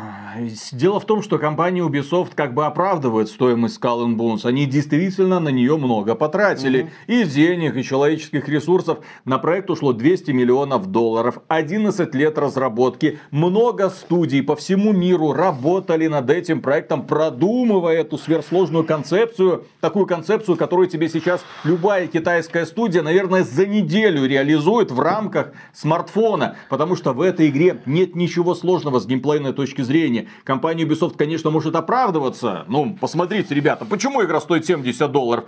дело 0.73 0.99
в 0.99 1.05
том, 1.05 1.21
что 1.21 1.39
компания 1.39 1.83
Ubisoft 1.83 2.31
как 2.35 2.55
бы 2.55 2.65
оправдывает 2.65 3.29
стоимость 3.29 3.79
Skull 3.79 4.07
and 4.07 4.17
Bones. 4.17 4.47
Они 4.47 4.65
действительно 4.65 5.41
на 5.41 5.51
нее 5.51 5.77
много 5.77 6.15
потратили. 6.15 6.91
И 7.07 7.25
денег, 7.25 7.77
и 7.77 7.83
человеческих 7.83 8.49
ресурсов. 8.49 9.01
На 9.27 9.37
проект 9.37 9.69
ушло 9.69 9.93
200 9.93 10.31
миллионов 10.31 10.87
долларов. 10.87 11.41
11 11.49 12.15
лет 12.15 12.39
разработки. 12.39 13.19
Много 13.31 13.91
студий 13.91 14.43
по 14.43 14.57
всему 14.57 14.93
миру 14.93 15.35
работали 15.35 16.07
над 16.07 16.31
этим 16.31 16.63
проектом, 16.63 17.07
продумывая 17.07 18.01
эту 18.01 18.17
сверхсложную 18.17 18.85
концепцию. 18.85 19.67
Такую 19.81 20.07
концепцию, 20.07 20.57
которую 20.57 20.89
тебе 20.89 21.11
сейчас 21.11 21.45
любая 21.65 22.07
китайская 22.07 22.65
студия, 22.65 23.03
наверное, 23.03 23.45
за 23.45 23.67
неделю 23.67 24.25
реализует. 24.25 24.91
в 24.91 24.99
рамках 24.99 25.53
смартфона, 25.75 26.57
потому 26.71 26.97
что 26.97 27.13
в 27.13 27.21
этой 27.21 27.51
игре 27.51 27.83
нет 27.85 28.17
ничего 28.17 28.55
сложного 28.55 28.99
с 28.99 29.07
геймплейной 29.43 29.53
точки 29.53 29.83
зрения. 29.83 30.29
Компания 30.45 30.85
Ubisoft, 30.85 31.17
конечно, 31.17 31.51
может 31.51 31.75
оправдываться. 31.75 32.65
Ну, 32.69 32.97
посмотрите, 33.01 33.55
ребята, 33.55 33.85
почему 33.85 34.23
игра 34.25 34.41
стоит 34.41 34.65
70 34.67 35.11
долларов? 35.11 35.45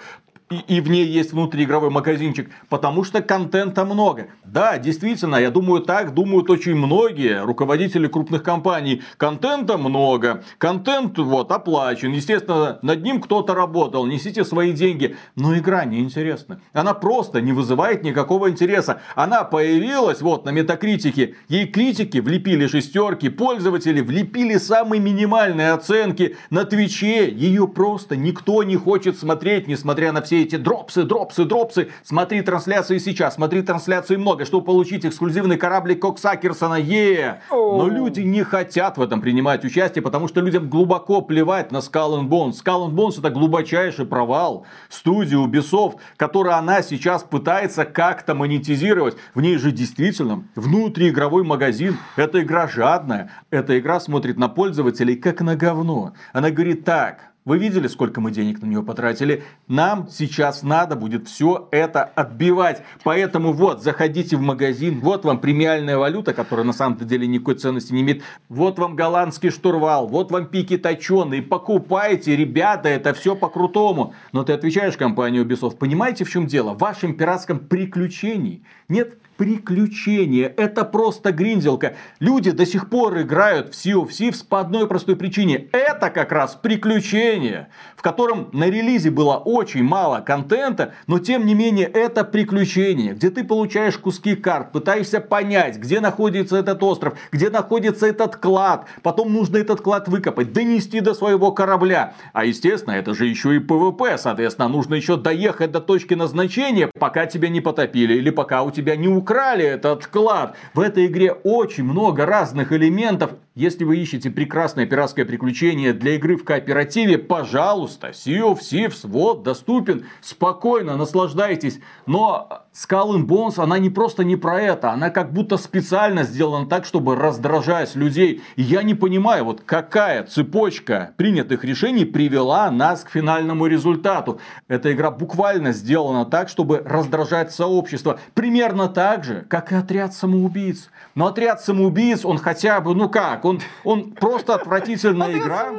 И, 0.51 0.77
и 0.77 0.81
в 0.81 0.91
ней 0.91 1.07
есть 1.07 1.33
внутриигровой 1.33 1.89
магазинчик, 1.91 2.51
потому 2.69 3.03
что 3.03 3.23
контента 3.23 3.85
много. 3.85 4.29
Да, 4.45 4.77
действительно, 4.79 5.37
я 5.37 5.51
думаю, 5.51 5.81
так 5.81 6.13
думают 6.13 6.51
очень 6.51 6.75
многие 6.75 7.43
руководители 7.43 8.09
крупных 8.09 8.43
компаний. 8.43 9.03
Контента 9.17 9.79
много, 9.79 10.45
контент 10.59 11.19
вот 11.19 11.51
оплачен, 11.51 12.13
естественно, 12.13 12.79
над 12.83 13.03
ним 13.03 13.23
кто-то 13.23 13.55
работал, 13.55 14.05
несите 14.07 14.45
свои 14.45 14.73
деньги, 14.73 15.17
но 15.35 15.57
игра 15.57 15.87
неинтересна. 15.87 16.61
Она 16.75 16.93
просто 16.93 17.41
не 17.41 17.53
вызывает 17.53 18.05
никакого 18.05 18.51
интереса. 18.51 19.01
Она 19.15 19.45
появилась 19.45 20.21
вот 20.21 20.45
на 20.45 20.51
метакритике, 20.51 21.37
ей 21.49 21.67
критики 21.67 22.19
влепили 22.19 22.67
шестерки, 22.67 23.31
пользователи 23.31 24.03
влепили 24.03 24.59
самые 24.59 25.01
минимальные 25.01 25.73
оценки 25.73 26.37
на 26.51 26.65
Твиче, 26.65 27.31
ее 27.31 27.67
просто 27.67 28.15
никто 28.15 28.63
не 28.63 28.77
хочет 28.77 29.19
смотреть, 29.19 29.69
несмотря 29.69 30.13
на 30.13 30.21
все 30.21 30.34
эти 30.43 30.57
дропсы, 30.57 31.05
дропсы, 31.05 31.45
дропсы. 31.45 31.89
Смотри 32.03 32.43
трансляции 32.43 32.99
сейчас, 32.99 33.35
смотри 33.35 33.63
трансляции 33.63 34.17
много, 34.17 34.45
чтобы 34.45 34.67
получить 34.67 35.07
эксклюзивный 35.07 35.57
кораблик 35.57 36.03
Коксакерсона. 36.03 36.75
Е! 36.75 37.41
Но 37.51 37.89
люди 37.89 38.21
не 38.21 38.43
хотят 38.43 38.99
в 38.99 39.03
этом 39.03 39.21
принимать 39.21 39.65
участие, 39.65 40.03
потому 40.03 40.29
что 40.29 40.41
людям 40.41 40.69
глубоко 40.69 41.21
плевать 41.21 41.73
на 41.73 41.79
Skull 41.79 42.21
and 42.21 42.29
Bones. 42.29 42.55
Skull 42.65 42.89
and 42.89 42.95
Bones 42.95 43.19
это 43.19 43.31
глубочайший 43.31 44.07
провал 44.07 44.67
студии 44.89 45.37
Ubisoft, 45.37 45.97
которую 46.17 46.57
она 46.57 46.83
сейчас 46.83 47.23
пытается 47.23 47.85
как-то 47.85 48.35
монетизировать. 48.35 49.17
В 49.35 49.41
ней 49.41 49.57
же 49.57 49.73
действительно 49.73 50.45
внутриигровой 50.55 51.45
магазин. 51.45 51.99
Эта 52.17 52.43
игра 52.43 52.69
жадная. 52.69 53.31
Эта 53.51 53.79
игра 53.79 54.01
смотрит 54.01 54.37
на 54.39 54.49
пользователей 54.49 55.17
как 55.17 55.41
на 55.41 55.57
говно. 55.57 56.13
Она 56.33 56.51
говорит 56.51 56.85
так, 56.85 57.34
вы 57.45 57.59
видели, 57.59 57.89
сколько 57.89 58.23
мы 58.23 58.31
денег 58.31 58.63
на 58.63 58.67
нее 58.67 58.83
потратили? 58.83 59.45
Нам 59.69 60.09
сейчас 60.11 60.63
надо 60.63 60.97
будет 60.97 61.29
все 61.29 61.69
это 61.73 62.03
отбивать. 62.03 62.83
Поэтому 63.03 63.53
вот, 63.53 63.83
заходите 63.83 64.39
в 64.39 64.41
магазин, 64.41 65.01
вот 65.01 65.27
вам 65.27 65.39
премиальная 65.39 65.99
валюта, 65.99 66.33
которая 66.33 66.65
на 66.65 66.73
самом 66.73 66.97
деле 66.97 67.27
никакой 67.27 67.57
ценности 67.57 67.93
не 67.93 68.01
имеет. 68.01 68.23
Вот 68.49 68.79
вам 68.79 68.97
голландский 68.97 69.51
штурвал, 69.51 70.09
вот 70.09 70.31
вам 70.33 70.47
пики 70.47 70.79
точеные. 70.79 71.43
Покупайте, 71.43 72.35
ребята, 72.35 72.89
это 72.89 73.13
все 73.13 73.37
по-крутому. 73.37 74.15
Но 74.33 74.43
ты 74.43 74.55
отвечаешь 74.55 74.97
компании 74.97 75.45
Ubisoft, 75.45 75.77
понимаете 75.77 76.25
в 76.25 76.31
чем 76.31 76.47
дело? 76.47 76.73
В 76.73 76.79
вашем 76.79 77.15
пиратском 77.15 77.59
приключении 77.59 78.65
нет 78.89 79.19
приключение. 79.37 80.47
Это 80.57 80.85
просто 80.85 81.33
гриндилка. 81.33 81.97
Люди 82.21 82.51
до 82.51 82.67
сих 82.67 82.89
пор 82.89 83.21
играют 83.21 83.75
в 83.75 83.87
Sea 83.87 83.95
of 83.95 84.09
Thieves 84.09 84.45
по 84.47 84.61
одной 84.61 84.87
простой 84.87 85.17
причине. 85.17 85.69
Это 85.73 86.11
как 86.11 86.33
раз 86.33 86.55
приключение, 86.55 87.69
в 87.97 88.03
котором 88.03 88.49
на 88.53 88.69
релизе 88.69 89.11
было 89.11 89.37
очень 89.37 89.83
мало 89.83 90.21
контента, 90.21 90.95
но 91.07 91.19
тем 91.19 91.47
не 91.47 91.55
менее 91.55 91.87
это 91.87 92.25
приключение, 92.25 93.15
где 93.15 93.31
ты 93.31 93.45
получаешь 93.45 93.99
куски 93.99 94.37
карт, 94.37 94.73
пытаешься 94.73 95.21
понять, 95.21 95.79
где 95.79 96.01
находится 96.01 96.57
этот 96.57 96.83
остров, 96.83 97.19
где 97.33 97.51
находится 97.51 98.07
этот 98.07 98.37
клад, 98.37 98.87
потом 99.03 99.33
нужно 99.33 99.57
этот 99.57 99.81
клад 99.81 100.09
выкопать, 100.09 100.53
донести 100.53 101.01
до 101.01 101.15
своего 101.15 101.53
корабля. 101.53 102.15
А 102.33 102.45
естественно, 102.45 102.93
это 102.95 103.15
же 103.15 103.27
еще 103.27 103.57
и 103.57 103.59
PvP, 103.59 104.19
соответственно, 104.19 104.69
нужно 104.69 104.95
еще 104.95 105.17
доехать 105.17 105.73
до 105.73 105.81
точки 105.81 106.15
назначения, 106.15 106.91
пока 106.99 107.27
тебя 107.27 107.49
не 107.49 107.61
потопили 107.61 108.15
или 108.15 108.31
пока 108.31 108.63
у 108.63 108.71
тебя 108.71 108.97
не 108.97 109.09
украли 109.25 109.65
этот 109.65 110.07
клад. 110.07 110.55
В 110.75 110.81
этой 110.81 111.07
игре 111.07 111.33
очень 111.33 111.85
много 111.85 112.27
разных 112.27 112.73
элементов. 112.73 113.33
Если 113.55 113.85
вы 113.85 113.97
ищете 113.97 114.31
прекрасное 114.31 114.85
пиратское 114.85 115.25
приключение 115.25 115.93
для 115.93 116.17
игры 116.17 116.37
в 116.37 116.45
кооперативе, 116.45 117.19
пожалуйста, 117.19 118.09
Sea 118.09 118.43
of 118.43 118.59
Thieves 118.59 119.01
вот 119.05 119.43
доступен. 119.43 120.05
Спокойно, 120.21 120.97
наслаждайтесь. 120.97 121.79
Но 122.05 122.65
Skull 122.75 123.15
and 123.15 123.27
Bones, 123.27 123.63
она 123.63 123.79
не 123.79 123.91
просто 123.91 124.25
не 124.25 124.35
про 124.35 124.61
это, 124.61 124.91
она 124.91 125.11
как 125.11 125.33
будто 125.33 125.57
специально 125.57 126.25
сделана 126.25 126.67
так, 126.67 126.85
чтобы 126.85 127.15
раздражать 127.15 127.95
людей. 127.95 128.43
И 128.57 128.63
я 128.63 128.83
не 128.83 128.95
понимаю, 128.95 129.45
вот 129.45 129.63
какая 129.65 130.25
цепочка 130.25 131.13
принятых 131.17 131.65
решений 131.65 132.05
привела 132.05 132.69
нас 132.73 133.05
к 133.05 133.11
финальному 133.11 133.67
результату. 133.67 134.41
Эта 134.67 134.93
игра 134.93 135.13
буквально 135.13 135.71
сделана 135.71 136.25
так, 136.25 136.49
чтобы 136.49 136.83
раздражать 136.85 137.53
сообщество. 137.53 138.19
Примерно 138.35 138.89
так 138.89 139.14
же, 139.23 139.45
как 139.49 139.71
и 139.71 139.75
отряд 139.75 140.15
самоубийц. 140.15 140.91
Но 141.15 141.27
отряд 141.27 141.61
самоубийц, 141.61 142.25
он 142.25 142.39
хотя 142.39 142.81
бы, 142.81 142.95
ну 142.95 143.09
как, 143.09 143.45
он, 143.45 143.61
он 143.85 144.13
просто 144.13 144.55
отвратительная 144.55 145.39
игра 145.39 145.73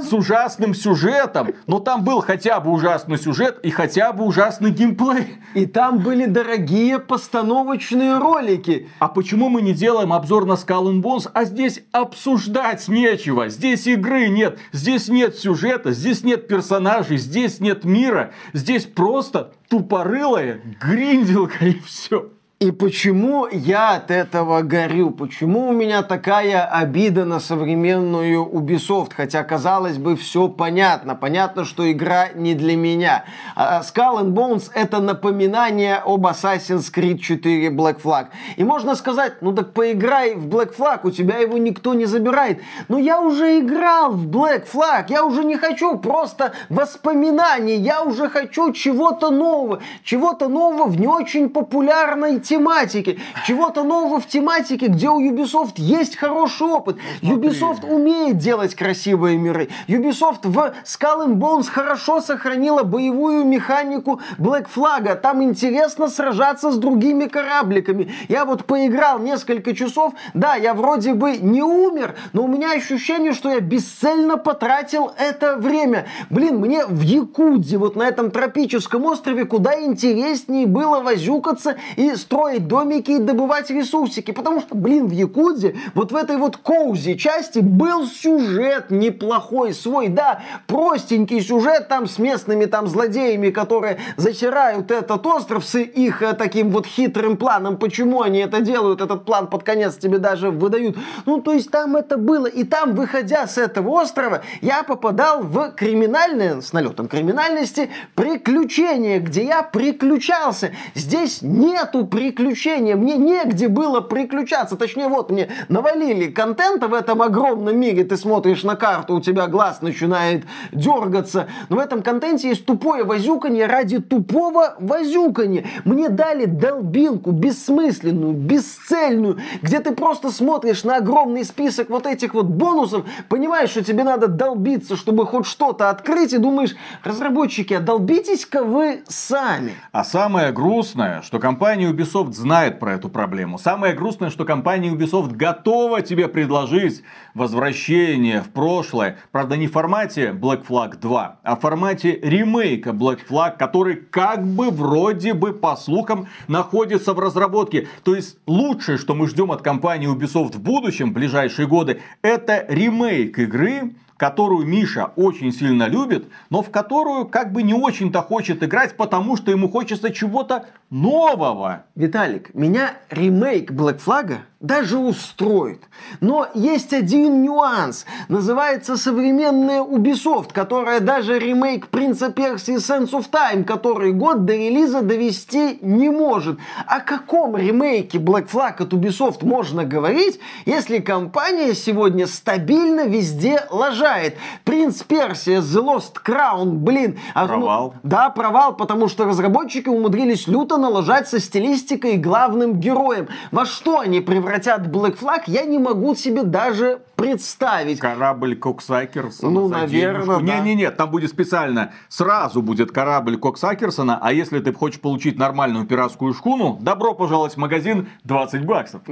с 0.00 0.12
ужасным 0.12 0.74
сюжетом. 0.74 1.48
Но 1.66 1.80
там 1.80 2.04
был 2.04 2.20
хотя 2.20 2.60
бы 2.60 2.70
ужасный 2.70 3.18
сюжет 3.18 3.58
и 3.64 3.70
хотя 3.70 4.12
бы 4.12 4.24
ужасный 4.24 4.70
геймплей. 4.70 5.38
И 5.54 5.66
там 5.66 5.98
были 5.98 6.26
дорогие 6.26 6.98
постановочные 6.98 8.18
ролики. 8.18 8.88
А 8.98 9.08
почему 9.08 9.48
мы 9.48 9.62
не 9.62 9.72
делаем 9.72 10.12
обзор 10.12 10.44
на 10.44 10.52
Skull 10.52 10.92
and 10.92 11.02
Bones, 11.02 11.30
а 11.32 11.44
здесь 11.44 11.82
обсуждать 11.90 12.86
нечего? 12.86 13.48
Здесь 13.48 13.86
игры 13.86 14.28
нет, 14.28 14.58
здесь 14.72 15.08
нет 15.08 15.36
сюжета, 15.36 15.92
здесь 15.92 16.22
нет 16.22 16.46
персонажей, 16.46 17.16
здесь 17.16 17.58
нет 17.60 17.84
мира. 17.84 18.32
Здесь 18.52 18.84
просто 18.84 19.52
тупорылая 19.68 20.60
гринделка 20.80 21.64
и 21.64 21.80
все. 21.80 22.30
И 22.62 22.72
почему 22.72 23.46
я 23.50 23.94
от 23.94 24.10
этого 24.10 24.60
горю? 24.60 25.12
Почему 25.12 25.70
у 25.70 25.72
меня 25.72 26.02
такая 26.02 26.62
обида 26.66 27.24
на 27.24 27.40
современную 27.40 28.44
Ubisoft? 28.44 29.12
Хотя, 29.16 29.42
казалось 29.44 29.96
бы, 29.96 30.14
все 30.14 30.46
понятно. 30.46 31.14
Понятно, 31.14 31.64
что 31.64 31.90
игра 31.90 32.28
не 32.34 32.52
для 32.52 32.76
меня. 32.76 33.24
А, 33.56 33.80
Skull 33.80 34.20
and 34.20 34.32
Bones 34.34 34.70
это 34.74 35.00
напоминание 35.00 36.02
об 36.04 36.26
Assassin's 36.26 36.92
Creed 36.94 37.20
4 37.20 37.68
Black 37.70 38.02
Flag. 38.02 38.26
И 38.56 38.64
можно 38.64 38.94
сказать, 38.94 39.40
ну 39.40 39.54
так 39.54 39.72
поиграй 39.72 40.34
в 40.34 40.46
Black 40.46 40.76
Flag, 40.76 41.00
у 41.04 41.10
тебя 41.10 41.38
его 41.38 41.56
никто 41.56 41.94
не 41.94 42.04
забирает. 42.04 42.60
Но 42.88 42.98
я 42.98 43.22
уже 43.22 43.60
играл 43.60 44.10
в 44.10 44.28
Black 44.28 44.66
Flag, 44.70 45.06
я 45.08 45.24
уже 45.24 45.44
не 45.44 45.56
хочу 45.56 45.96
просто 45.96 46.52
воспоминаний, 46.68 47.76
я 47.76 48.02
уже 48.02 48.28
хочу 48.28 48.70
чего-то 48.74 49.30
нового. 49.30 49.80
Чего-то 50.04 50.48
нового 50.48 50.84
в 50.84 51.00
не 51.00 51.06
очень 51.06 51.48
популярной 51.48 52.38
тематике, 52.50 53.18
чего-то 53.46 53.84
нового 53.84 54.20
в 54.20 54.26
тематике, 54.26 54.86
где 54.88 55.08
у 55.08 55.20
Ubisoft 55.20 55.74
есть 55.76 56.16
хороший 56.16 56.66
опыт. 56.66 56.96
Ubisoft 57.22 57.86
умеет 57.86 58.38
делать 58.38 58.74
красивые 58.74 59.38
миры. 59.38 59.68
Ubisoft 59.86 60.40
в 60.42 60.74
Skull 60.84 61.26
and 61.26 61.34
Bones 61.36 61.68
хорошо 61.70 62.20
сохранила 62.20 62.82
боевую 62.82 63.44
механику 63.44 64.20
Black 64.36 64.66
Flag. 64.74 65.14
Там 65.20 65.44
интересно 65.44 66.08
сражаться 66.08 66.72
с 66.72 66.76
другими 66.76 67.26
корабликами. 67.26 68.12
Я 68.28 68.44
вот 68.44 68.64
поиграл 68.64 69.20
несколько 69.20 69.72
часов. 69.72 70.14
Да, 70.34 70.56
я 70.56 70.74
вроде 70.74 71.14
бы 71.14 71.36
не 71.36 71.62
умер, 71.62 72.16
но 72.32 72.42
у 72.42 72.48
меня 72.48 72.72
ощущение, 72.72 73.32
что 73.32 73.50
я 73.50 73.60
бесцельно 73.60 74.38
потратил 74.38 75.12
это 75.16 75.56
время. 75.56 76.06
Блин, 76.30 76.58
мне 76.58 76.84
в 76.84 77.00
Якудзе, 77.00 77.78
вот 77.78 77.94
на 77.94 78.08
этом 78.08 78.32
тропическом 78.32 79.04
острове, 79.04 79.44
куда 79.44 79.80
интереснее 79.80 80.66
было 80.66 81.00
возюкаться 81.00 81.76
и 81.94 82.16
строить 82.16 82.39
строить 82.40 82.66
домики 82.66 83.10
и 83.12 83.18
добывать 83.18 83.70
ресурсики. 83.70 84.30
Потому 84.30 84.60
что, 84.60 84.74
блин, 84.74 85.06
в 85.08 85.10
Якудзе, 85.10 85.76
вот 85.94 86.10
в 86.10 86.16
этой 86.16 86.38
вот 86.38 86.56
коузи 86.56 87.14
части 87.14 87.58
был 87.58 88.06
сюжет 88.06 88.90
неплохой 88.90 89.74
свой. 89.74 90.08
Да, 90.08 90.40
простенький 90.66 91.42
сюжет 91.42 91.88
там 91.88 92.06
с 92.06 92.18
местными 92.18 92.64
там 92.64 92.86
злодеями, 92.86 93.50
которые 93.50 93.98
затирают 94.16 94.90
этот 94.90 95.26
остров 95.26 95.66
с 95.66 95.78
их 95.78 96.22
э, 96.22 96.32
таким 96.32 96.70
вот 96.70 96.86
хитрым 96.86 97.36
планом. 97.36 97.76
Почему 97.76 98.22
они 98.22 98.38
это 98.38 98.62
делают? 98.62 99.02
Этот 99.02 99.26
план 99.26 99.46
под 99.46 99.62
конец 99.62 99.96
тебе 99.96 100.18
даже 100.18 100.50
выдают. 100.50 100.96
Ну, 101.26 101.42
то 101.42 101.52
есть 101.52 101.70
там 101.70 101.96
это 101.96 102.16
было. 102.16 102.46
И 102.46 102.64
там, 102.64 102.94
выходя 102.94 103.46
с 103.46 103.58
этого 103.58 103.90
острова, 103.90 104.40
я 104.62 104.82
попадал 104.82 105.42
в 105.42 105.72
криминальное, 105.72 106.62
с 106.62 106.72
налетом 106.72 107.06
криминальности, 107.06 107.90
приключение, 108.14 109.18
где 109.18 109.44
я 109.44 109.62
приключался. 109.62 110.72
Здесь 110.94 111.42
нету 111.42 112.06
приключений 112.06 112.29
приключения. 112.30 112.96
Мне 112.96 113.16
негде 113.16 113.68
было 113.68 114.00
приключаться. 114.00 114.76
Точнее, 114.76 115.08
вот 115.08 115.30
мне 115.30 115.48
навалили 115.68 116.30
контента 116.30 116.86
в 116.86 116.94
этом 116.94 117.22
огромном 117.22 117.76
мире. 117.76 118.04
Ты 118.04 118.16
смотришь 118.16 118.62
на 118.62 118.76
карту, 118.76 119.16
у 119.16 119.20
тебя 119.20 119.48
глаз 119.48 119.82
начинает 119.82 120.44
дергаться. 120.70 121.48
Но 121.68 121.76
в 121.76 121.78
этом 121.80 122.02
контенте 122.02 122.48
есть 122.48 122.66
тупое 122.66 123.02
возюканье 123.04 123.66
ради 123.66 123.98
тупого 123.98 124.76
возюканья. 124.78 125.64
Мне 125.84 126.08
дали 126.08 126.44
долбилку 126.44 127.32
бессмысленную, 127.32 128.32
бесцельную, 128.32 129.38
где 129.62 129.80
ты 129.80 129.92
просто 129.92 130.30
смотришь 130.30 130.84
на 130.84 130.96
огромный 130.96 131.44
список 131.44 131.90
вот 131.90 132.06
этих 132.06 132.34
вот 132.34 132.46
бонусов, 132.46 133.04
понимаешь, 133.28 133.70
что 133.70 133.82
тебе 133.82 134.04
надо 134.04 134.28
долбиться, 134.28 134.96
чтобы 134.96 135.26
хоть 135.26 135.46
что-то 135.46 135.90
открыть, 135.90 136.32
и 136.32 136.38
думаешь, 136.38 136.76
разработчики, 137.02 137.74
а 137.74 137.80
долбитесь-ка 137.80 138.62
вы 138.62 139.02
сами. 139.08 139.72
А 139.92 140.04
самое 140.04 140.52
грустное, 140.52 141.22
что 141.22 141.38
компания 141.38 141.90
Ubisoft 141.90 142.19
Ubisoft 142.20 142.32
знает 142.32 142.78
про 142.78 142.94
эту 142.94 143.08
проблему. 143.08 143.58
Самое 143.58 143.94
грустное, 143.94 144.30
что 144.30 144.44
компания 144.44 144.90
Ubisoft 144.90 145.34
готова 145.34 146.02
тебе 146.02 146.28
предложить 146.28 147.02
возвращение 147.34 148.42
в 148.42 148.50
прошлое. 148.50 149.18
Правда, 149.32 149.56
не 149.56 149.66
в 149.66 149.72
формате 149.72 150.32
Black 150.32 150.66
Flag 150.66 150.98
2, 150.98 151.40
а 151.42 151.56
в 151.56 151.60
формате 151.60 152.18
ремейка 152.22 152.90
Black 152.90 153.20
Flag, 153.28 153.56
который 153.56 153.96
как 153.96 154.46
бы 154.46 154.70
вроде 154.70 155.34
бы 155.34 155.52
по 155.52 155.76
слухам 155.76 156.28
находится 156.48 157.14
в 157.14 157.18
разработке. 157.18 157.88
То 158.04 158.14
есть 158.14 158.38
лучшее, 158.46 158.98
что 158.98 159.14
мы 159.14 159.28
ждем 159.28 159.52
от 159.52 159.62
компании 159.62 160.12
Ubisoft 160.12 160.56
в 160.56 160.60
будущем, 160.60 161.10
в 161.10 161.14
ближайшие 161.14 161.66
годы, 161.66 162.00
это 162.22 162.64
ремейк 162.68 163.38
игры, 163.38 163.94
которую 164.20 164.66
Миша 164.66 165.12
очень 165.16 165.50
сильно 165.50 165.88
любит, 165.88 166.28
но 166.50 166.60
в 166.60 166.68
которую 166.70 167.24
как 167.24 167.52
бы 167.52 167.62
не 167.62 167.72
очень-то 167.72 168.20
хочет 168.20 168.62
играть, 168.62 168.94
потому 168.94 169.34
что 169.34 169.50
ему 169.50 169.70
хочется 169.70 170.12
чего-то 170.12 170.66
нового. 170.90 171.86
Виталик, 171.94 172.54
меня 172.54 172.98
ремейк 173.08 173.70
Black 173.70 173.98
Flag 174.04 174.40
даже 174.60 174.98
устроит. 174.98 175.80
Но 176.20 176.46
есть 176.52 176.92
один 176.92 177.42
нюанс. 177.42 178.04
Называется 178.28 178.98
современная 178.98 179.80
Ubisoft, 179.80 180.52
которая 180.52 181.00
даже 181.00 181.38
ремейк 181.38 181.88
Принца 181.88 182.30
Персии 182.30 182.76
Sense 182.76 183.12
of 183.12 183.30
Time, 183.30 183.64
который 183.64 184.12
год 184.12 184.44
до 184.44 184.52
релиза 184.52 185.00
довести 185.00 185.78
не 185.80 186.10
может. 186.10 186.58
О 186.86 187.00
каком 187.00 187.56
ремейке 187.56 188.18
Black 188.18 188.50
Flag 188.50 188.82
от 188.82 188.92
Ubisoft 188.92 189.46
можно 189.46 189.84
говорить, 189.84 190.38
если 190.66 190.98
компания 190.98 191.74
сегодня 191.74 192.26
стабильно 192.26 193.06
везде 193.06 193.64
лажает? 193.70 194.36
Принц 194.64 195.02
Персия, 195.02 195.62
The 195.62 195.82
Lost 195.82 196.16
Crown, 196.22 196.72
блин. 196.72 197.18
Провал. 197.32 197.94
Ну, 197.94 198.00
да, 198.10 198.28
провал, 198.28 198.76
потому 198.76 199.08
что 199.08 199.24
разработчики 199.24 199.88
умудрились 199.88 200.46
люто 200.46 200.76
налажать 200.76 201.28
со 201.28 201.40
стилистикой 201.40 202.16
и 202.16 202.18
главным 202.18 202.78
героем. 202.78 203.28
Во 203.52 203.64
что 203.64 204.00
они 204.00 204.20
превратились? 204.20 204.49
Превратят 204.50 204.86
Black 204.86 205.18
Flag, 205.18 205.42
я 205.46 205.64
не 205.64 205.78
могу 205.78 206.14
себе 206.14 206.42
даже 206.42 207.00
представить. 207.16 208.00
Корабль 208.00 208.56
Коксакерсона. 208.56 209.50
Ну, 209.50 209.68
наверное, 209.68 210.40
да. 210.40 210.58
Не-не-не, 210.58 210.90
там 210.90 211.10
будет 211.10 211.30
специально, 211.30 211.92
сразу 212.08 212.62
будет 212.62 212.90
корабль 212.90 213.38
Коксакерсона, 213.38 214.18
а 214.20 214.32
если 214.32 214.58
ты 214.60 214.72
хочешь 214.72 215.00
получить 215.00 215.38
нормальную 215.38 215.86
пиратскую 215.86 216.34
шхуну, 216.34 216.78
добро 216.80 217.14
пожаловать 217.14 217.54
в 217.54 217.58
магазин 217.58 218.08
20 218.24 218.64
баксов. 218.64 219.02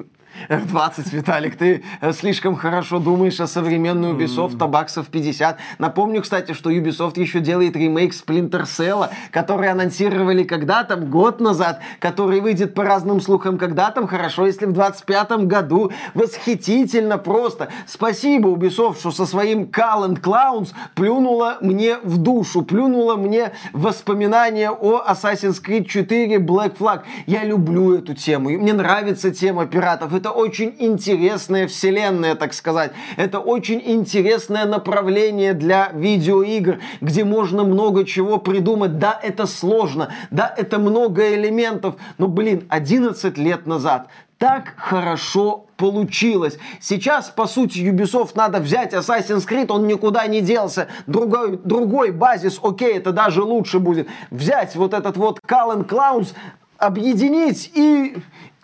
F20, 0.49 1.11
Виталик, 1.13 1.57
ты 1.57 1.83
э, 2.01 2.13
слишком 2.13 2.57
хорошо 2.57 2.99
думаешь 2.99 3.41
о 3.41 3.47
современной 3.47 4.13
Ubisoft, 4.13 4.57
mm. 4.57 4.69
баксов 4.69 5.09
50. 5.09 5.59
Напомню, 5.79 6.23
кстати, 6.23 6.53
что 6.53 6.71
Ubisoft 6.71 7.21
еще 7.21 7.41
делает 7.41 7.77
ремейк 7.77 8.13
Splinter 8.13 8.65
Cell, 8.65 9.09
который 9.31 9.71
анонсировали 9.71 10.45
когда 10.45 10.85
там, 10.85 11.11
год 11.11 11.41
назад, 11.41 11.81
который 12.01 12.41
выйдет 12.41 12.75
по 12.75 12.85
разным 12.85 13.21
слухам 13.21 13.59
когда 13.59 13.91
там, 13.91 14.07
хорошо, 14.07 14.47
если 14.47 14.67
в 14.67 14.73
25 14.73 15.47
году. 15.47 15.91
Восхитительно 16.15 17.19
просто. 17.19 17.69
Спасибо 17.87 18.51
Ubisoft, 18.51 18.99
что 18.99 19.11
со 19.11 19.27
своим 19.27 19.65
Call 19.65 20.09
and 20.09 20.21
Clowns 20.21 20.73
плюнула 20.95 21.59
мне 21.61 21.99
в 22.03 22.19
душу, 22.19 22.63
плюнула 22.63 23.17
мне 23.17 23.53
воспоминания 23.73 24.71
о 24.71 25.03
Assassin's 25.09 25.63
Creed 25.63 25.85
4 25.85 26.37
Black 26.37 26.77
Flag. 26.77 27.03
Я 27.27 27.45
люблю 27.45 27.95
эту 27.95 28.15
тему, 28.15 28.51
мне 28.51 28.73
нравится 28.73 29.31
тема 29.31 29.67
пиратов, 29.67 30.15
это 30.15 30.28
очень 30.31 30.75
интересная 30.79 31.67
вселенная, 31.67 32.35
так 32.35 32.55
сказать. 32.55 32.93
Это 33.17 33.41
очень 33.41 33.83
интересное 33.85 34.65
направление 34.65 35.55
для 35.55 35.91
видеоигр, 35.95 36.81
где 37.01 37.25
можно 37.25 37.65
много 37.65 38.05
чего 38.05 38.39
придумать. 38.39 38.99
Да, 38.99 39.19
это 39.23 39.47
сложно, 39.47 40.13
да, 40.31 40.53
это 40.57 40.79
много 40.79 41.35
элементов, 41.35 41.97
но, 42.19 42.29
блин, 42.29 42.67
11 42.69 43.39
лет 43.39 43.67
назад 43.67 44.09
так 44.39 44.75
хорошо 44.77 45.67
получилось. 45.77 46.59
Сейчас, 46.81 47.29
по 47.29 47.47
сути, 47.47 47.79
Ubisoft 47.81 48.33
надо 48.37 48.61
взять 48.61 48.95
Assassin's 48.95 49.47
Creed, 49.49 49.71
он 49.71 49.87
никуда 49.87 50.27
не 50.27 50.41
делся. 50.41 50.89
Другой, 51.07 51.57
другой 51.57 52.13
базис, 52.13 52.61
окей, 52.63 52.97
это 52.99 53.13
даже 53.13 53.43
лучше 53.43 53.81
будет. 53.81 54.09
Взять 54.31 54.77
вот 54.77 54.95
этот 54.95 55.17
вот 55.17 55.41
Call 55.41 55.77
and 55.77 55.89
Clowns, 55.89 56.35
объединить 56.79 57.73
и, 57.75 58.17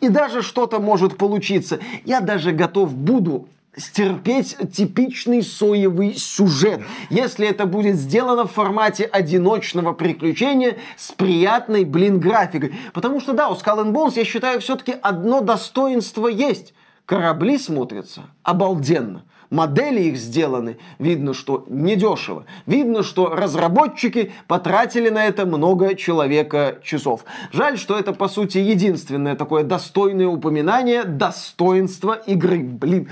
и 0.04 0.08
даже 0.08 0.42
что-то 0.42 0.80
может 0.80 1.16
получиться. 1.16 1.78
Я 2.04 2.20
даже 2.20 2.52
готов 2.52 2.94
буду 2.94 3.48
стерпеть 3.76 4.56
типичный 4.72 5.42
соевый 5.42 6.14
сюжет, 6.14 6.82
если 7.10 7.48
это 7.48 7.64
будет 7.66 7.96
сделано 7.96 8.46
в 8.46 8.52
формате 8.52 9.04
одиночного 9.04 9.94
приключения 9.94 10.76
с 10.96 11.10
приятной, 11.12 11.84
блин, 11.84 12.20
графикой. 12.20 12.74
Потому 12.92 13.18
что, 13.18 13.32
да, 13.32 13.48
у 13.48 13.54
Skull 13.54 13.84
and 13.84 13.92
Bones, 13.92 14.12
я 14.16 14.24
считаю, 14.24 14.60
все-таки 14.60 14.94
одно 15.02 15.40
достоинство 15.40 16.28
есть. 16.28 16.74
Корабли 17.06 17.58
смотрятся 17.58 18.24
обалденно 18.42 19.24
модели 19.50 20.00
их 20.00 20.16
сделаны, 20.16 20.78
видно, 20.98 21.34
что 21.34 21.64
недешево. 21.68 22.44
Видно, 22.66 23.02
что 23.02 23.34
разработчики 23.34 24.32
потратили 24.46 25.08
на 25.08 25.26
это 25.26 25.46
много 25.46 25.94
человека 25.94 26.78
часов. 26.82 27.24
Жаль, 27.52 27.78
что 27.78 27.98
это, 27.98 28.12
по 28.12 28.28
сути, 28.28 28.58
единственное 28.58 29.36
такое 29.36 29.64
достойное 29.64 30.26
упоминание 30.26 31.04
достоинства 31.04 32.14
игры. 32.14 32.58
Блин, 32.58 33.08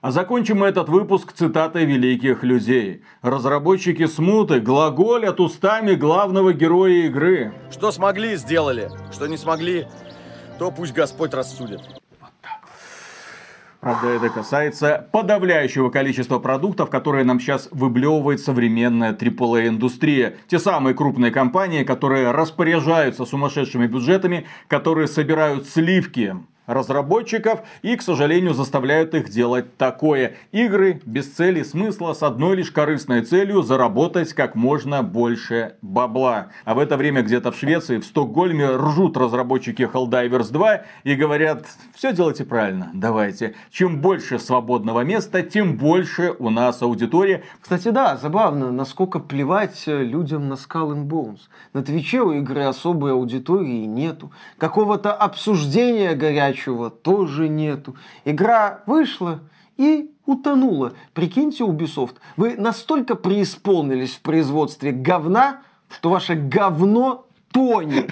а 0.00 0.12
закончим 0.12 0.60
мы 0.60 0.66
этот 0.66 0.88
выпуск 0.88 1.32
цитатой 1.34 1.84
великих 1.84 2.42
людей. 2.42 3.02
Разработчики 3.20 4.06
смуты 4.06 4.60
глаголят 4.60 5.40
устами 5.40 5.94
главного 5.94 6.54
героя 6.54 7.06
игры. 7.06 7.52
Что 7.70 7.92
смогли, 7.92 8.36
сделали. 8.36 8.90
Что 9.12 9.26
не 9.26 9.36
смогли, 9.36 9.86
то 10.58 10.70
пусть 10.70 10.94
Господь 10.94 11.34
рассудит. 11.34 11.99
Правда, 13.80 14.08
это 14.08 14.28
касается 14.28 15.08
подавляющего 15.10 15.88
количества 15.88 16.38
продуктов, 16.38 16.90
которые 16.90 17.24
нам 17.24 17.40
сейчас 17.40 17.66
выблевывает 17.70 18.40
современная 18.40 19.14
AAA-индустрия. 19.14 20.36
Те 20.48 20.58
самые 20.58 20.94
крупные 20.94 21.32
компании, 21.32 21.82
которые 21.82 22.30
распоряжаются 22.30 23.24
сумасшедшими 23.24 23.86
бюджетами, 23.86 24.46
которые 24.68 25.08
собирают 25.08 25.66
сливки 25.66 26.36
разработчиков 26.66 27.62
и, 27.82 27.96
к 27.96 28.02
сожалению, 28.02 28.54
заставляют 28.54 29.14
их 29.14 29.28
делать 29.28 29.76
такое. 29.76 30.34
Игры 30.52 31.00
без 31.04 31.28
цели 31.28 31.62
смысла 31.62 32.12
с 32.12 32.22
одной 32.22 32.56
лишь 32.56 32.70
корыстной 32.70 33.22
целью 33.22 33.62
заработать 33.62 34.32
как 34.34 34.54
можно 34.54 35.02
больше 35.02 35.74
бабла. 35.82 36.48
А 36.64 36.74
в 36.74 36.78
это 36.78 36.96
время 36.96 37.22
где-то 37.22 37.50
в 37.50 37.56
Швеции, 37.56 37.98
в 37.98 38.04
Стокгольме 38.04 38.68
ржут 38.76 39.16
разработчики 39.16 39.82
Helldivers 39.82 40.52
2 40.52 40.82
и 41.04 41.14
говорят, 41.14 41.66
все 41.94 42.12
делайте 42.12 42.44
правильно, 42.44 42.90
давайте. 42.94 43.54
Чем 43.70 44.00
больше 44.00 44.38
свободного 44.38 45.00
места, 45.00 45.42
тем 45.42 45.76
больше 45.76 46.34
у 46.38 46.50
нас 46.50 46.82
аудитория. 46.82 47.42
Кстати, 47.60 47.88
да, 47.88 48.16
забавно, 48.16 48.70
насколько 48.70 49.18
плевать 49.18 49.82
людям 49.86 50.48
на 50.48 50.54
Skull 50.54 50.94
and 50.94 51.08
Bones. 51.08 51.40
На 51.72 51.82
Твиче 51.82 52.20
у 52.20 52.32
игры 52.32 52.62
особой 52.62 53.12
аудитории 53.12 53.84
нету. 53.84 54.30
Какого-то 54.58 55.12
обсуждения 55.12 56.14
горячего 56.14 56.49
горячего 56.50 56.90
тоже 56.90 57.48
нету. 57.48 57.96
Игра 58.24 58.82
вышла 58.86 59.40
и 59.76 60.10
утонула. 60.26 60.92
Прикиньте, 61.14 61.64
Ubisoft, 61.64 62.16
вы 62.36 62.56
настолько 62.56 63.14
преисполнились 63.14 64.14
в 64.14 64.20
производстве 64.20 64.92
говна, 64.92 65.62
что 65.90 66.10
ваше 66.10 66.34
говно 66.34 67.26
тонет. 67.52 68.10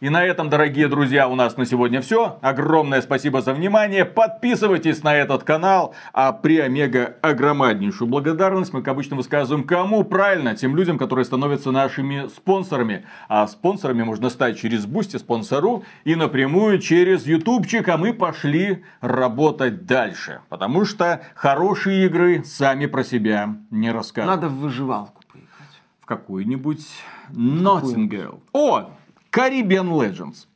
И 0.00 0.08
на 0.10 0.24
этом, 0.24 0.50
дорогие 0.50 0.88
друзья, 0.88 1.28
у 1.28 1.34
нас 1.34 1.56
на 1.56 1.64
сегодня 1.64 2.00
все. 2.00 2.38
Огромное 2.42 3.00
спасибо 3.00 3.40
за 3.40 3.54
внимание. 3.54 4.04
Подписывайтесь 4.04 5.02
на 5.02 5.14
этот 5.14 5.44
канал. 5.44 5.94
А 6.12 6.32
при 6.32 6.58
Омега 6.58 7.16
огромнейшую 7.22 8.08
благодарность 8.08 8.72
мы, 8.72 8.82
как 8.82 8.94
обычно, 8.94 9.16
высказываем 9.16 9.64
кому? 9.64 10.02
Правильно, 10.04 10.56
тем 10.56 10.76
людям, 10.76 10.98
которые 10.98 11.24
становятся 11.24 11.70
нашими 11.70 12.26
спонсорами. 12.28 13.06
А 13.28 13.46
спонсорами 13.46 14.02
можно 14.02 14.30
стать 14.30 14.58
через 14.58 14.84
Boosty, 14.84 15.16
Sponsr 15.16 15.84
и 16.04 16.16
напрямую 16.16 16.80
через 16.80 17.26
ютубчик. 17.26 17.88
А 17.88 17.96
мы 17.96 18.12
пошли 18.12 18.84
работать 19.00 19.86
дальше. 19.86 20.40
Потому 20.48 20.84
что 20.84 21.22
хорошие 21.34 22.06
игры 22.06 22.42
сами 22.44 22.86
про 22.86 23.04
себя 23.04 23.56
не 23.70 23.92
рассказывают. 23.92 24.42
Надо 24.42 24.52
в 24.52 24.58
выживалку 24.58 25.22
поехать. 25.32 25.80
В 26.00 26.06
какую-нибудь 26.06 26.84
Ноттингел. 27.30 28.42
О! 28.52 28.90
Caribbean 29.34 29.88
Legends. 29.90 30.46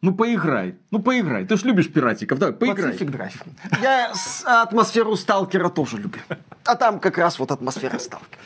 Ну 0.00 0.14
поиграй, 0.14 0.76
ну 0.90 1.00
поиграй. 1.00 1.46
Ты 1.46 1.56
ж 1.56 1.64
любишь 1.64 1.90
пиратиков, 1.90 2.38
давай, 2.38 2.54
поиграй. 2.54 2.92
Pacific 2.92 3.10
Drive. 3.10 3.42
Я 3.82 4.12
атмосферу 4.62 5.16
сталкера 5.16 5.70
тоже 5.70 5.96
люблю. 5.96 6.20
А 6.64 6.76
там 6.76 7.00
как 7.00 7.18
раз 7.18 7.38
вот 7.38 7.50
атмосфера 7.50 7.98
сталкера. 7.98 8.38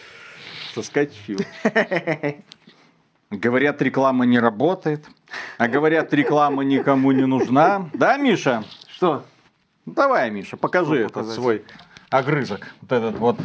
Соскочил. 0.75 1.41
Говорят, 3.31 3.83
реклама 3.83 4.25
не 4.25 4.39
работает. 4.39 5.05
А 5.59 5.69
говорят, 5.69 6.15
реклама 6.15 6.63
никому 6.63 7.13
не 7.13 7.27
нужна. 7.27 7.91
Да, 7.93 8.17
Миша? 8.17 8.65
Что? 8.87 9.25
Давай, 9.85 10.31
Миша, 10.31 10.57
покажи 10.57 11.01
этот 11.01 11.29
свой 11.29 11.65
огрызок. 12.09 12.69
Вот 12.81 12.93
этот 12.93 13.19
вот 13.19 13.39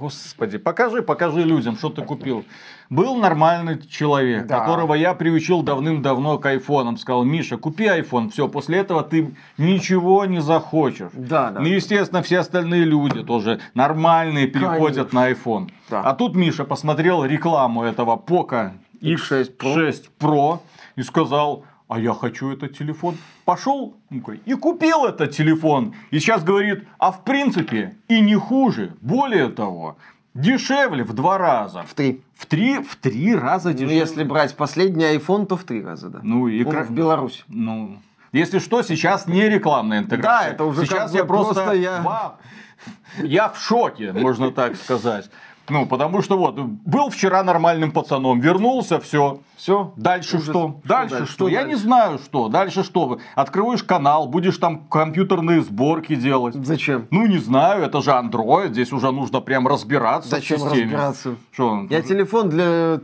Господи, 0.00 0.58
покажи, 0.58 1.02
покажи 1.02 1.42
людям, 1.42 1.76
что 1.76 1.88
ты 1.88 2.02
купил. 2.02 2.44
Был 2.90 3.16
нормальный 3.16 3.80
человек, 3.82 4.46
Да. 4.46 4.60
которого 4.60 4.94
я 4.94 5.14
приучил 5.14 5.62
давным-давно 5.62 6.38
к 6.38 6.46
айфонам. 6.46 6.96
Сказал, 6.96 7.24
Миша, 7.24 7.56
купи 7.56 7.86
айфон. 7.86 8.30
Все, 8.30 8.48
после 8.48 8.78
этого 8.78 9.02
ты 9.02 9.34
ничего 9.58 10.24
не 10.24 10.40
захочешь. 10.40 11.10
Да, 11.12 11.50
да. 11.50 11.60
Ну, 11.60 11.66
естественно, 11.66 12.22
все 12.22 12.38
остальные 12.38 12.84
люди 12.84 13.22
тоже 13.24 13.60
нормальные 13.74 14.46
переходят 14.46 15.10
Конечно. 15.10 15.20
на 15.20 15.30
iPhone. 15.32 15.70
Да. 15.90 16.02
А 16.02 16.14
тут 16.14 16.34
Миша 16.36 16.64
посмотрел 16.64 17.24
рекламу 17.24 17.82
этого 17.82 18.16
Poco 18.16 18.72
X6 19.02 19.56
Pro. 19.56 19.74
X6 19.76 20.04
Pro 20.20 20.60
и 20.96 21.02
сказал, 21.02 21.64
а 21.88 21.98
я 21.98 22.12
хочу 22.12 22.50
этот 22.52 22.76
телефон. 22.76 23.16
Пошел 23.44 23.96
и 24.46 24.54
купил 24.54 25.06
этот 25.06 25.30
телефон. 25.32 25.94
И 26.10 26.18
сейчас 26.20 26.44
говорит, 26.44 26.84
а 26.98 27.10
в 27.12 27.24
принципе 27.24 27.96
и 28.08 28.20
не 28.20 28.34
хуже. 28.36 28.94
Более 29.00 29.48
того, 29.48 29.96
дешевле 30.34 31.02
в 31.04 31.12
два 31.14 31.38
раза. 31.38 31.82
В 31.82 31.94
три. 31.94 32.22
В 32.36 32.46
три, 32.46 32.78
в 32.82 32.94
три 32.96 33.34
раза 33.34 33.70
Ну, 33.70 33.74
дешевле. 33.74 33.96
если 33.96 34.22
брать 34.22 34.54
последний 34.56 35.04
iPhone, 35.16 35.46
то 35.46 35.56
в 35.56 35.64
три 35.64 35.82
раза, 35.82 36.08
да. 36.08 36.20
Ну, 36.22 36.46
и 36.46 36.62
Он 36.64 36.70
кра- 36.70 36.84
в 36.84 36.90
Беларуси. 36.90 37.42
Ну, 37.48 37.98
если 38.32 38.58
что, 38.60 38.82
сейчас 38.82 39.26
не 39.26 39.48
рекламная 39.48 40.00
интеграция. 40.00 40.48
Да, 40.50 40.54
это 40.54 40.64
уже 40.64 40.84
сейчас 40.86 41.14
я 41.14 41.24
просто, 41.24 41.54
просто 41.54 41.72
я- 41.72 42.02
Вау! 42.02 42.32
я 43.22 43.48
в 43.48 43.58
шоке, 43.60 44.12
можно 44.12 44.52
так 44.52 44.76
сказать. 44.76 45.30
Ну, 45.70 45.86
потому 45.86 46.22
что 46.22 46.36
вот, 46.38 46.58
был 46.58 47.10
вчера 47.10 47.42
нормальным 47.42 47.90
пацаном, 47.92 48.40
вернулся, 48.40 48.98
все. 49.00 49.40
Все. 49.56 49.92
Дальше 49.96 50.36
Ужас. 50.36 50.48
что? 50.48 50.52
Что 50.78 50.88
Дальше 50.88 51.14
дальше? 51.18 51.32
что? 51.32 51.48
Я 51.48 51.60
дальше? 51.62 51.68
не 51.68 51.80
знаю, 51.80 52.18
что. 52.18 52.48
Дальше 52.48 52.84
что? 52.84 53.18
Открываешь 53.34 53.82
канал, 53.82 54.28
будешь 54.28 54.56
там 54.58 54.84
компьютерные 54.88 55.62
сборки 55.62 56.14
делать. 56.14 56.54
Зачем? 56.54 57.06
Ну, 57.10 57.26
не 57.26 57.38
знаю, 57.38 57.82
это 57.82 58.00
же 58.00 58.10
Android, 58.10 58.68
здесь 58.68 58.92
уже 58.92 59.10
нужно 59.10 59.40
прям 59.40 59.66
разбираться 59.66 60.30
Зачем 60.30 60.58
в 60.58 60.62
системе. 60.62 60.82
разбираться? 60.84 61.34
Что? 61.52 61.86
Я 61.90 62.02
телефон 62.02 62.48
для 62.50 63.00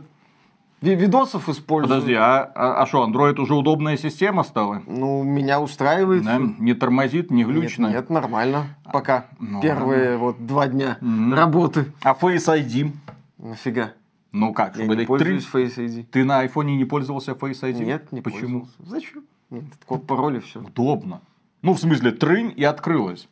видосов 0.93 1.49
использую. 1.49 1.89
Подожди, 1.95 2.13
а 2.13 2.43
а 2.53 2.81
а 2.83 2.85
что, 2.85 3.03
Android 3.07 3.39
уже 3.39 3.55
удобная 3.55 3.97
система 3.97 4.43
стала? 4.43 4.83
Ну, 4.85 5.23
меня 5.23 5.59
устраивает. 5.59 6.23
Да? 6.23 6.37
Не 6.39 6.73
тормозит, 6.75 7.31
не 7.31 7.43
глючно? 7.43 7.87
Нет, 7.87 7.95
нет, 7.95 8.09
нормально. 8.11 8.67
Пока. 8.93 9.25
Ну, 9.39 9.61
Первые 9.61 10.17
вот 10.17 10.45
два 10.45 10.67
дня 10.67 10.97
Мгм. 11.01 11.33
работы. 11.33 11.91
А 12.03 12.13
Face 12.13 12.47
ID? 12.47 12.91
Нафига? 13.39 13.93
Ну 14.31 14.53
как, 14.53 14.75
Я 14.75 14.83
чтобы 14.83 14.95
не 14.97 15.05
пользуюсь 15.05 15.45
три- 15.45 15.63
Face 15.63 15.77
ID. 15.77 16.03
Ты 16.11 16.23
на 16.25 16.39
айфоне 16.39 16.75
не 16.75 16.85
пользовался 16.85 17.31
Face 17.31 17.61
ID? 17.61 17.85
Нет, 17.85 18.11
не 18.11 18.21
Почему? 18.21 18.61
пользовался. 18.61 18.73
Зачем? 18.85 19.23
Нет, 19.49 19.63
код 19.85 20.05
пароль 20.05 20.37
и 20.37 20.39
все. 20.41 20.59
Удобно. 20.61 21.21
Ну, 21.61 21.73
в 21.73 21.79
смысле, 21.79 22.11
трынь 22.11 22.53
и 22.55 22.63
открылась. 22.63 23.27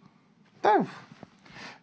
Да, 0.63 0.85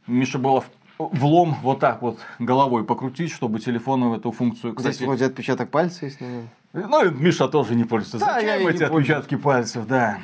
Миша 0.06 0.38
было 0.38 0.62
в- 0.62 0.70
влом 1.12 1.56
вот 1.62 1.80
так 1.80 2.02
вот 2.02 2.18
головой 2.38 2.84
покрутить, 2.84 3.30
чтобы 3.32 3.58
телефону 3.58 4.14
эту 4.14 4.32
функцию, 4.32 4.74
здесь 4.78 4.92
кстати... 4.92 5.06
вроде 5.06 5.26
отпечаток 5.26 5.70
пальца 5.70 6.04
есть, 6.04 6.20
наверное. 6.20 6.48
Ну, 6.72 7.04
и 7.04 7.10
Миша 7.10 7.48
тоже 7.48 7.74
не 7.74 7.84
пользуется. 7.84 8.24
Да, 8.24 8.34
Зачем 8.34 8.48
я 8.48 8.56
не 8.58 8.62
эти 8.62 8.84
пользуюсь. 8.84 9.00
отпечатки 9.00 9.34
пальцев, 9.34 9.86
да. 9.88 10.18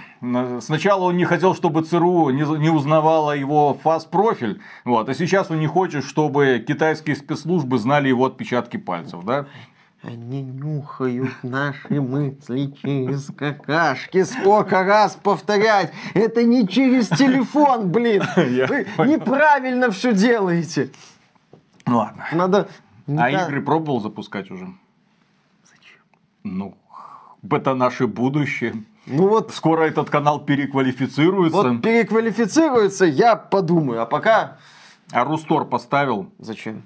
Сначала 0.61 1.05
он 1.05 1.17
не 1.17 1.25
хотел, 1.25 1.55
чтобы 1.55 1.83
ЦРУ 1.83 2.31
не, 2.31 2.43
не 2.59 2.71
узнавала 2.71 3.37
его 3.37 3.77
фас-профиль, 3.83 4.61
вот, 4.85 5.09
а 5.09 5.15
сейчас 5.15 5.51
он 5.51 5.59
не 5.59 5.67
хочет, 5.67 6.05
чтобы 6.05 6.65
китайские 6.67 7.17
спецслужбы 7.17 7.79
знали 7.79 8.09
его 8.09 8.27
отпечатки 8.27 8.77
пальцев, 8.77 9.25
да? 9.25 9.47
Они 10.07 10.41
нюхают 10.43 11.33
наши 11.43 12.01
мысли 12.01 12.73
через 12.81 13.27
какашки. 13.37 14.23
Сколько 14.23 14.85
раз 14.85 15.17
повторять? 15.21 15.93
Это 16.15 16.45
не 16.45 16.69
через 16.69 17.09
телефон, 17.09 17.91
блин. 17.91 18.23
Вы 18.37 18.87
неправильно 19.09 19.91
все 19.91 20.13
делаете. 20.13 20.91
Ладно. 21.87 22.25
Надо... 22.33 22.69
А 23.09 23.31
игры 23.31 23.61
пробовал 23.63 24.01
запускать 24.01 24.49
уже? 24.53 24.69
Зачем? 25.65 26.03
Ну, 26.45 26.77
это 27.51 27.75
наше 27.75 28.07
будущее. 28.07 28.85
Ну 29.07 29.29
вот, 29.29 29.53
Скоро 29.53 29.85
этот 29.85 30.09
канал 30.09 30.39
переквалифицируется. 30.41 31.57
вот 31.57 31.83
переквалифицируется, 31.83 33.07
я 33.07 33.35
подумаю. 33.35 34.03
А 34.03 34.07
пока... 34.07 34.59
А 35.11 35.25
Рустор 35.25 35.65
поставил? 35.65 36.31
Зачем? 36.39 36.85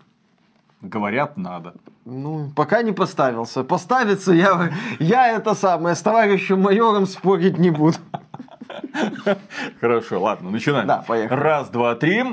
Говорят, 0.83 1.37
надо. 1.37 1.75
Ну, 2.07 2.51
пока 2.57 2.83
не 2.83 2.93
поставился. 2.93 3.65
Поставится, 3.65 4.33
я, 4.33 4.71
я 4.99 5.37
это 5.37 5.55
самое, 5.55 5.95
с 5.95 6.01
товарищем 6.01 6.63
майором 6.63 7.07
спорить 7.07 7.59
не 7.59 7.71
буду. 7.71 7.99
Хорошо, 9.81 10.23
ладно, 10.23 10.51
начинаем. 10.51 10.87
Да, 10.87 11.05
поехали. 11.07 11.39
Раз, 11.39 11.69
два, 11.69 11.95
три. 11.95 12.25